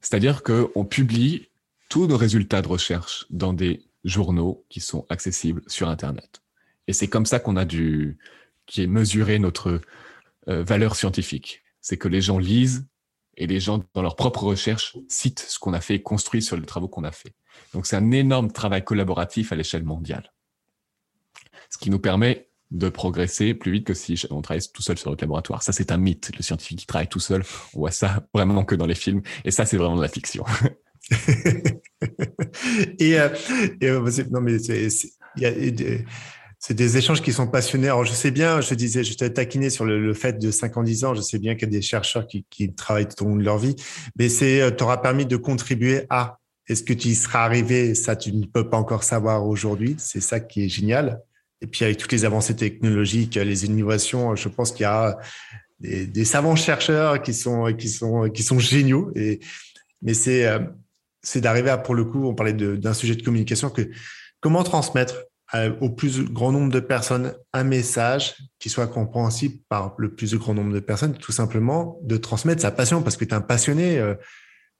C'est-à-dire 0.00 0.42
qu'on 0.42 0.84
publie 0.84 1.48
tous 1.88 2.06
nos 2.06 2.16
résultats 2.16 2.62
de 2.62 2.68
recherche 2.68 3.26
dans 3.30 3.52
des 3.52 3.84
journaux 4.04 4.64
qui 4.68 4.80
sont 4.80 5.06
accessibles 5.08 5.62
sur 5.68 5.88
Internet. 5.88 6.42
Et 6.88 6.92
c'est 6.92 7.08
comme 7.08 7.26
ça 7.26 7.38
qu'on 7.38 7.56
a 7.56 7.64
dû, 7.64 8.18
qui 8.66 8.82
est 8.82 8.86
mesuré 8.86 9.38
notre 9.38 9.80
euh, 10.48 10.64
valeur 10.64 10.96
scientifique. 10.96 11.62
C'est 11.80 11.98
que 11.98 12.08
les 12.08 12.20
gens 12.20 12.38
lisent 12.38 12.86
et 13.36 13.46
les 13.46 13.60
gens, 13.60 13.82
dans 13.94 14.02
leur 14.02 14.16
propre 14.16 14.42
recherche, 14.42 14.96
citent 15.08 15.40
ce 15.40 15.58
qu'on 15.58 15.72
a 15.72 15.80
fait 15.80 15.96
et 15.96 16.02
construisent 16.02 16.46
sur 16.46 16.56
les 16.56 16.66
travaux 16.66 16.88
qu'on 16.88 17.04
a 17.04 17.12
fait. 17.12 17.34
Donc 17.72 17.86
c'est 17.86 17.96
un 17.96 18.10
énorme 18.10 18.50
travail 18.50 18.84
collaboratif 18.84 19.52
à 19.52 19.56
l'échelle 19.56 19.84
mondiale. 19.84 20.32
Ce 21.70 21.78
qui 21.78 21.90
nous 21.90 21.98
permet 22.00 22.48
de 22.72 22.88
progresser 22.88 23.54
plus 23.54 23.70
vite 23.70 23.86
que 23.86 23.94
si 23.94 24.20
on 24.30 24.40
travaillait 24.40 24.66
tout 24.72 24.82
seul 24.82 24.98
sur 24.98 25.10
notre 25.10 25.22
laboratoire. 25.22 25.62
Ça, 25.62 25.72
c'est 25.72 25.92
un 25.92 25.98
mythe. 25.98 26.32
Le 26.36 26.42
scientifique 26.42 26.80
qui 26.80 26.86
travaille 26.86 27.08
tout 27.08 27.20
seul, 27.20 27.44
on 27.74 27.80
voit 27.80 27.90
ça 27.90 28.26
vraiment 28.34 28.64
que 28.64 28.74
dans 28.74 28.86
les 28.86 28.94
films. 28.94 29.22
Et 29.44 29.50
ça, 29.50 29.66
c'est 29.66 29.76
vraiment 29.76 29.96
de 29.96 30.02
la 30.02 30.08
fiction. 30.08 30.44
et, 32.98 33.20
euh, 33.20 33.28
euh, 33.82 34.10
non, 34.30 34.40
mais 34.40 34.58
c'est, 34.58 34.88
des 36.70 36.96
échanges 36.96 37.20
qui 37.20 37.32
sont 37.32 37.46
passionnés. 37.46 37.88
Alors, 37.88 38.06
je 38.06 38.12
sais 38.12 38.30
bien, 38.30 38.62
je 38.62 38.74
disais, 38.74 39.04
je 39.04 39.14
t'ai 39.16 39.30
taquiné 39.30 39.68
sur 39.68 39.84
le, 39.84 40.14
fait 40.14 40.38
de 40.38 40.50
5 40.50 40.78
ans, 40.78 40.82
10 40.82 41.04
ans. 41.04 41.14
Je 41.14 41.20
sais 41.20 41.38
bien 41.38 41.54
qu'il 41.54 41.64
y 41.64 41.76
a 41.76 41.78
des 41.78 41.82
chercheurs 41.82 42.26
qui, 42.26 42.46
qui 42.48 42.72
travaillent 42.72 43.08
tout 43.08 43.22
au 43.24 43.28
long 43.28 43.36
de 43.36 43.44
leur 43.44 43.58
vie, 43.58 43.76
mais 44.16 44.30
c'est, 44.30 44.62
euh, 44.62 44.70
t'aura 44.70 45.02
permis 45.02 45.26
de 45.26 45.36
contribuer 45.36 46.06
à. 46.08 46.38
Est-ce 46.68 46.84
que 46.84 46.92
tu 46.92 47.08
y 47.08 47.14
seras 47.16 47.44
arrivé? 47.44 47.94
Ça, 47.96 48.14
tu 48.14 48.32
ne 48.32 48.46
peux 48.46 48.70
pas 48.70 48.76
encore 48.78 49.02
savoir 49.02 49.44
aujourd'hui. 49.46 49.96
C'est 49.98 50.20
ça 50.20 50.38
qui 50.38 50.64
est 50.64 50.68
génial. 50.68 51.20
Et 51.62 51.66
puis 51.66 51.84
avec 51.84 51.96
toutes 51.96 52.12
les 52.12 52.24
avancées 52.24 52.56
technologiques, 52.56 53.36
les 53.36 53.64
innovations, 53.64 54.34
je 54.34 54.48
pense 54.48 54.72
qu'il 54.72 54.82
y 54.82 54.84
a 54.84 55.16
des, 55.80 56.24
savants 56.24 56.56
chercheurs 56.56 57.22
qui 57.22 57.32
sont 57.32 57.72
qui 57.72 57.88
sont 57.88 58.28
qui 58.28 58.42
sont 58.42 58.58
géniaux. 58.58 59.12
Et 59.14 59.40
mais 60.02 60.12
c'est 60.12 60.46
euh, 60.46 60.58
c'est 61.22 61.40
d'arriver 61.40 61.70
à 61.70 61.78
pour 61.78 61.94
le 61.94 62.04
coup, 62.04 62.26
on 62.26 62.34
parlait 62.34 62.52
d'un 62.52 62.94
sujet 62.94 63.14
de 63.14 63.22
communication 63.22 63.70
que 63.70 63.90
comment 64.40 64.64
transmettre 64.64 65.14
au 65.82 65.90
plus 65.90 66.24
grand 66.24 66.50
nombre 66.50 66.72
de 66.72 66.80
personnes 66.80 67.34
un 67.52 67.62
message 67.62 68.36
qui 68.58 68.70
soit 68.70 68.86
compréhensible 68.86 69.56
par 69.68 69.94
le 69.98 70.14
plus 70.14 70.34
grand 70.34 70.54
nombre 70.54 70.72
de 70.72 70.80
personnes, 70.80 71.12
tout 71.12 71.30
simplement 71.30 72.00
de 72.02 72.16
transmettre 72.16 72.62
sa 72.62 72.70
passion 72.70 73.02
parce 73.02 73.18
que 73.18 73.26
tu 73.26 73.32
es 73.32 73.34
un 73.34 73.42
passionné. 73.42 74.00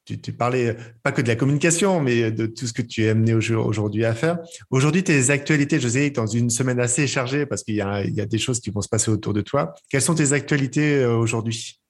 Euh, 0.02 0.14
tu, 0.14 0.20
tu, 0.20 0.32
parlais 0.32 0.76
pas 1.02 1.12
que 1.12 1.22
de 1.22 1.28
la 1.28 1.36
communication, 1.36 2.00
mais 2.00 2.30
de 2.30 2.46
tout 2.46 2.66
ce 2.66 2.72
que 2.72 2.82
tu 2.82 3.04
es 3.04 3.10
amené 3.10 3.34
aujourd'hui 3.34 4.04
à 4.04 4.14
faire. 4.14 4.38
Aujourd'hui, 4.70 5.04
tes 5.04 5.30
actualités, 5.30 5.80
je 5.80 5.88
sais, 5.88 6.10
dans 6.10 6.26
une 6.26 6.50
semaine 6.50 6.80
assez 6.80 7.06
chargée 7.06 7.46
parce 7.46 7.62
qu'il 7.62 7.74
y, 7.74 7.78
y, 7.78 8.20
a 8.20 8.26
des 8.26 8.38
choses 8.38 8.60
qui 8.60 8.70
vont 8.70 8.80
se 8.80 8.88
passer 8.88 9.10
autour 9.10 9.32
de 9.32 9.40
toi. 9.40 9.74
Quelles 9.88 10.02
sont 10.02 10.14
tes 10.14 10.32
actualités 10.32 10.96
euh, 10.96 11.16
aujourd'hui? 11.16 11.80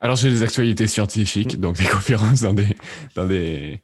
Alors, 0.00 0.16
j'ai 0.16 0.30
des 0.30 0.42
actualités 0.42 0.86
scientifiques, 0.86 1.60
donc 1.60 1.76
des 1.76 1.84
conférences 1.90 2.40
dans 2.40 2.54
des, 2.54 2.76
dans 3.14 3.26
des, 3.26 3.82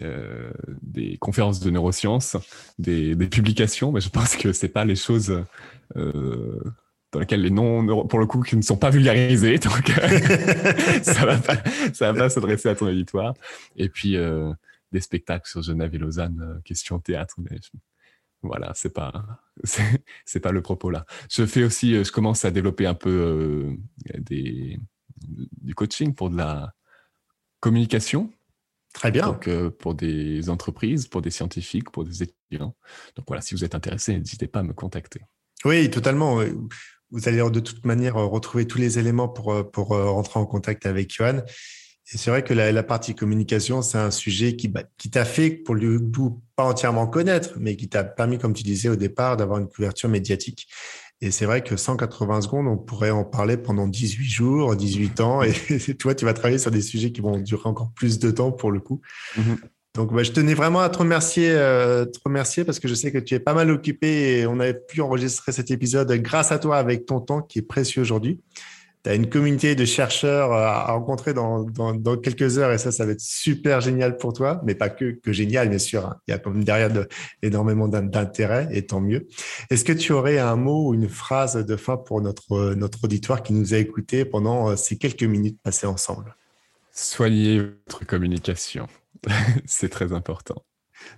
euh, 0.00 0.50
des 0.82 1.18
conférences 1.18 1.60
de 1.60 1.70
neurosciences, 1.70 2.36
des, 2.78 3.14
des, 3.14 3.26
publications, 3.26 3.92
mais 3.92 4.00
je 4.00 4.08
pense 4.08 4.36
que 4.36 4.52
c'est 4.52 4.68
pas 4.68 4.84
les 4.84 4.96
choses 4.96 5.44
euh, 5.96 6.60
dans 7.12 7.20
lesquels 7.20 7.42
les 7.42 7.50
noms, 7.50 8.06
pour 8.06 8.18
le 8.18 8.26
coup, 8.26 8.40
qui 8.40 8.56
ne 8.56 8.62
sont 8.62 8.78
pas 8.78 8.90
vulgarisés. 8.90 9.58
Donc, 9.58 9.90
euh, 9.90 11.02
ça 11.02 11.26
va 11.26 11.36
pas, 11.36 11.56
ça 11.92 12.12
va 12.12 12.18
pas 12.18 12.30
s'adresser 12.30 12.70
à 12.70 12.74
ton 12.74 12.86
auditoire. 12.86 13.34
Et 13.76 13.90
puis, 13.90 14.16
euh, 14.16 14.52
des 14.92 15.00
spectacles 15.00 15.48
sur 15.48 15.62
Genève 15.62 15.94
et 15.94 15.98
Lausanne, 15.98 16.40
euh, 16.42 16.60
question 16.64 16.98
théâtre. 16.98 17.34
Mais 17.38 17.58
voilà, 18.42 18.72
c'est 18.74 18.92
pas, 18.92 19.24
c'est 20.24 20.40
pas 20.40 20.52
le 20.52 20.62
propos 20.62 20.90
là. 20.90 21.04
Je 21.30 21.44
fais 21.46 21.62
aussi, 21.62 22.02
je 22.02 22.10
commence 22.10 22.44
à 22.44 22.50
développer 22.50 22.86
un 22.86 22.94
peu 22.94 23.76
des, 24.18 24.80
du 25.60 25.74
coaching 25.74 26.14
pour 26.14 26.30
de 26.30 26.36
la 26.36 26.72
communication. 27.60 28.32
Très 28.94 29.10
bien. 29.10 29.26
Donc, 29.26 29.48
pour 29.78 29.94
des 29.94 30.50
entreprises, 30.50 31.06
pour 31.06 31.22
des 31.22 31.30
scientifiques, 31.30 31.90
pour 31.90 32.04
des 32.04 32.24
étudiants. 32.24 32.74
Donc 33.16 33.26
voilà, 33.28 33.40
si 33.42 33.54
vous 33.54 33.64
êtes 33.64 33.74
intéressé, 33.74 34.18
n'hésitez 34.18 34.48
pas 34.48 34.58
à 34.58 34.64
me 34.64 34.74
contacter. 34.74 35.22
Oui, 35.64 35.88
totalement 35.88 36.40
vous 37.12 37.28
allez 37.28 37.38
de 37.50 37.60
toute 37.60 37.84
manière 37.84 38.16
euh, 38.16 38.26
retrouver 38.26 38.66
tous 38.66 38.78
les 38.78 38.98
éléments 38.98 39.28
pour, 39.28 39.52
euh, 39.52 39.62
pour 39.62 39.92
euh, 39.92 40.10
rentrer 40.10 40.40
en 40.40 40.46
contact 40.46 40.86
avec 40.86 41.14
Johan. 41.14 41.42
C'est 42.04 42.30
vrai 42.30 42.42
que 42.42 42.52
la, 42.52 42.82
partie 42.82 43.14
communication, 43.14 43.80
c'est 43.80 43.96
un 43.96 44.10
sujet 44.10 44.56
qui, 44.56 44.68
bah, 44.68 44.82
qui 44.98 45.08
t'a 45.08 45.24
fait, 45.24 45.50
pour 45.50 45.74
le 45.74 46.00
coup, 46.00 46.42
pas 46.56 46.64
entièrement 46.64 47.06
connaître, 47.06 47.52
mais 47.58 47.76
qui 47.76 47.88
t'a 47.88 48.02
permis, 48.02 48.38
comme 48.38 48.52
tu 48.52 48.64
disais 48.64 48.88
au 48.88 48.96
départ, 48.96 49.36
d'avoir 49.36 49.60
une 49.60 49.68
couverture 49.68 50.08
médiatique. 50.08 50.68
Et 51.20 51.30
c'est 51.30 51.46
vrai 51.46 51.62
que 51.62 51.76
180 51.76 52.42
secondes, 52.42 52.66
on 52.66 52.76
pourrait 52.76 53.12
en 53.12 53.24
parler 53.24 53.56
pendant 53.56 53.86
18 53.86 54.28
jours, 54.28 54.74
18 54.74 55.20
ans. 55.20 55.42
Et 55.42 55.52
toi, 55.98 56.14
tu 56.14 56.24
vas 56.24 56.34
travailler 56.34 56.58
sur 56.58 56.72
des 56.72 56.82
sujets 56.82 57.12
qui 57.12 57.20
vont 57.20 57.38
durer 57.38 57.68
encore 57.68 57.92
plus 57.94 58.18
de 58.18 58.30
temps 58.32 58.50
pour 58.50 58.72
le 58.72 58.80
coup. 58.80 59.00
Mm-hmm. 59.38 59.56
Donc, 59.94 60.14
bah, 60.14 60.22
je 60.22 60.32
tenais 60.32 60.54
vraiment 60.54 60.80
à 60.80 60.88
te 60.88 60.98
remercier, 60.98 61.50
euh, 61.50 62.06
te 62.06 62.18
remercier 62.24 62.64
parce 62.64 62.78
que 62.78 62.88
je 62.88 62.94
sais 62.94 63.12
que 63.12 63.18
tu 63.18 63.34
es 63.34 63.40
pas 63.40 63.52
mal 63.52 63.70
occupé 63.70 64.38
et 64.38 64.46
on 64.46 64.58
avait 64.58 64.72
pu 64.74 65.02
enregistrer 65.02 65.52
cet 65.52 65.70
épisode 65.70 66.10
grâce 66.12 66.50
à 66.50 66.58
toi 66.58 66.78
avec 66.78 67.04
ton 67.04 67.20
temps 67.20 67.42
qui 67.42 67.58
est 67.58 67.62
précieux 67.62 68.00
aujourd'hui. 68.00 68.40
Tu 69.04 69.10
as 69.10 69.14
une 69.14 69.28
communauté 69.28 69.74
de 69.74 69.84
chercheurs 69.84 70.50
euh, 70.52 70.64
à 70.64 70.92
rencontrer 70.92 71.34
dans, 71.34 71.66
quelques 72.22 72.56
heures 72.56 72.72
et 72.72 72.78
ça, 72.78 72.90
ça 72.90 73.04
va 73.04 73.12
être 73.12 73.20
super 73.20 73.82
génial 73.82 74.16
pour 74.16 74.32
toi, 74.32 74.62
mais 74.64 74.74
pas 74.74 74.88
que, 74.88 75.10
que 75.10 75.30
génial, 75.30 75.68
bien 75.68 75.78
sûr. 75.78 76.06
Hein. 76.06 76.16
Il 76.26 76.30
y 76.30 76.34
a 76.34 76.38
comme 76.38 76.64
derrière 76.64 76.90
de, 76.90 77.06
énormément 77.42 77.86
d'intérêt 77.86 78.68
et 78.70 78.86
tant 78.86 79.00
mieux. 79.02 79.28
Est-ce 79.68 79.84
que 79.84 79.92
tu 79.92 80.12
aurais 80.12 80.38
un 80.38 80.56
mot 80.56 80.88
ou 80.88 80.94
une 80.94 81.08
phrase 81.10 81.56
de 81.56 81.76
fin 81.76 81.98
pour 81.98 82.22
notre, 82.22 82.72
notre 82.74 83.04
auditoire 83.04 83.42
qui 83.42 83.52
nous 83.52 83.74
a 83.74 83.76
écoutés 83.76 84.24
pendant 84.24 84.70
euh, 84.70 84.76
ces 84.76 84.96
quelques 84.96 85.24
minutes 85.24 85.58
passées 85.62 85.86
ensemble? 85.86 86.34
Soignez 86.92 87.58
votre 87.58 88.06
communication. 88.06 88.88
c'est 89.66 89.88
très 89.88 90.12
important. 90.12 90.64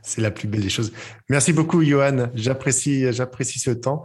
C'est 0.02 0.20
la 0.20 0.30
plus 0.30 0.48
belle 0.48 0.62
des 0.62 0.70
choses. 0.70 0.92
Merci 1.28 1.52
beaucoup, 1.52 1.82
Johan. 1.82 2.30
J'apprécie, 2.34 3.12
j'apprécie 3.12 3.58
ce 3.58 3.70
temps 3.70 4.02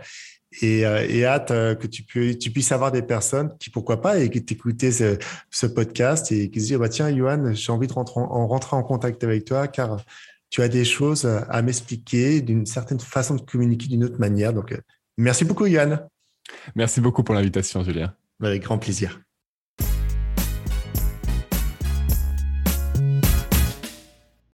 et, 0.61 0.85
euh, 0.85 1.25
hâte 1.25 1.51
euh, 1.51 1.75
que 1.75 1.87
tu, 1.87 2.05
tu 2.37 2.51
puisses 2.51 2.71
avoir 2.71 2.91
des 2.91 3.01
personnes 3.01 3.55
qui, 3.59 3.69
pourquoi 3.69 4.01
pas, 4.01 4.19
et 4.19 4.29
qui 4.29 4.43
t'écoutaient 4.43 4.91
ce, 4.91 5.65
podcast 5.67 6.31
et 6.31 6.49
qui 6.49 6.61
se 6.61 6.67
disent, 6.67 6.77
bah, 6.77 6.89
tiens, 6.89 7.15
Johan, 7.15 7.53
j'ai 7.53 7.71
envie 7.71 7.87
de 7.87 7.93
rentrer 7.93 8.19
en, 8.19 8.47
rentrer 8.47 8.75
en 8.75 8.83
contact 8.83 9.23
avec 9.23 9.45
toi 9.45 9.67
car 9.67 10.03
tu 10.49 10.61
as 10.63 10.67
des 10.67 10.85
choses 10.85 11.25
à 11.25 11.61
m'expliquer 11.61 12.41
d'une 12.41 12.65
certaine 12.65 12.99
façon 12.99 13.35
de 13.35 13.41
communiquer 13.41 13.87
d'une 13.87 14.03
autre 14.03 14.19
manière. 14.19 14.51
Donc, 14.53 14.71
euh, 14.71 14.81
merci 15.17 15.45
beaucoup, 15.45 15.67
Johan. 15.67 15.99
Merci 16.75 17.01
beaucoup 17.01 17.23
pour 17.23 17.35
l'invitation, 17.35 17.83
Julien. 17.83 18.15
Avec 18.41 18.63
grand 18.63 18.79
plaisir. 18.79 19.21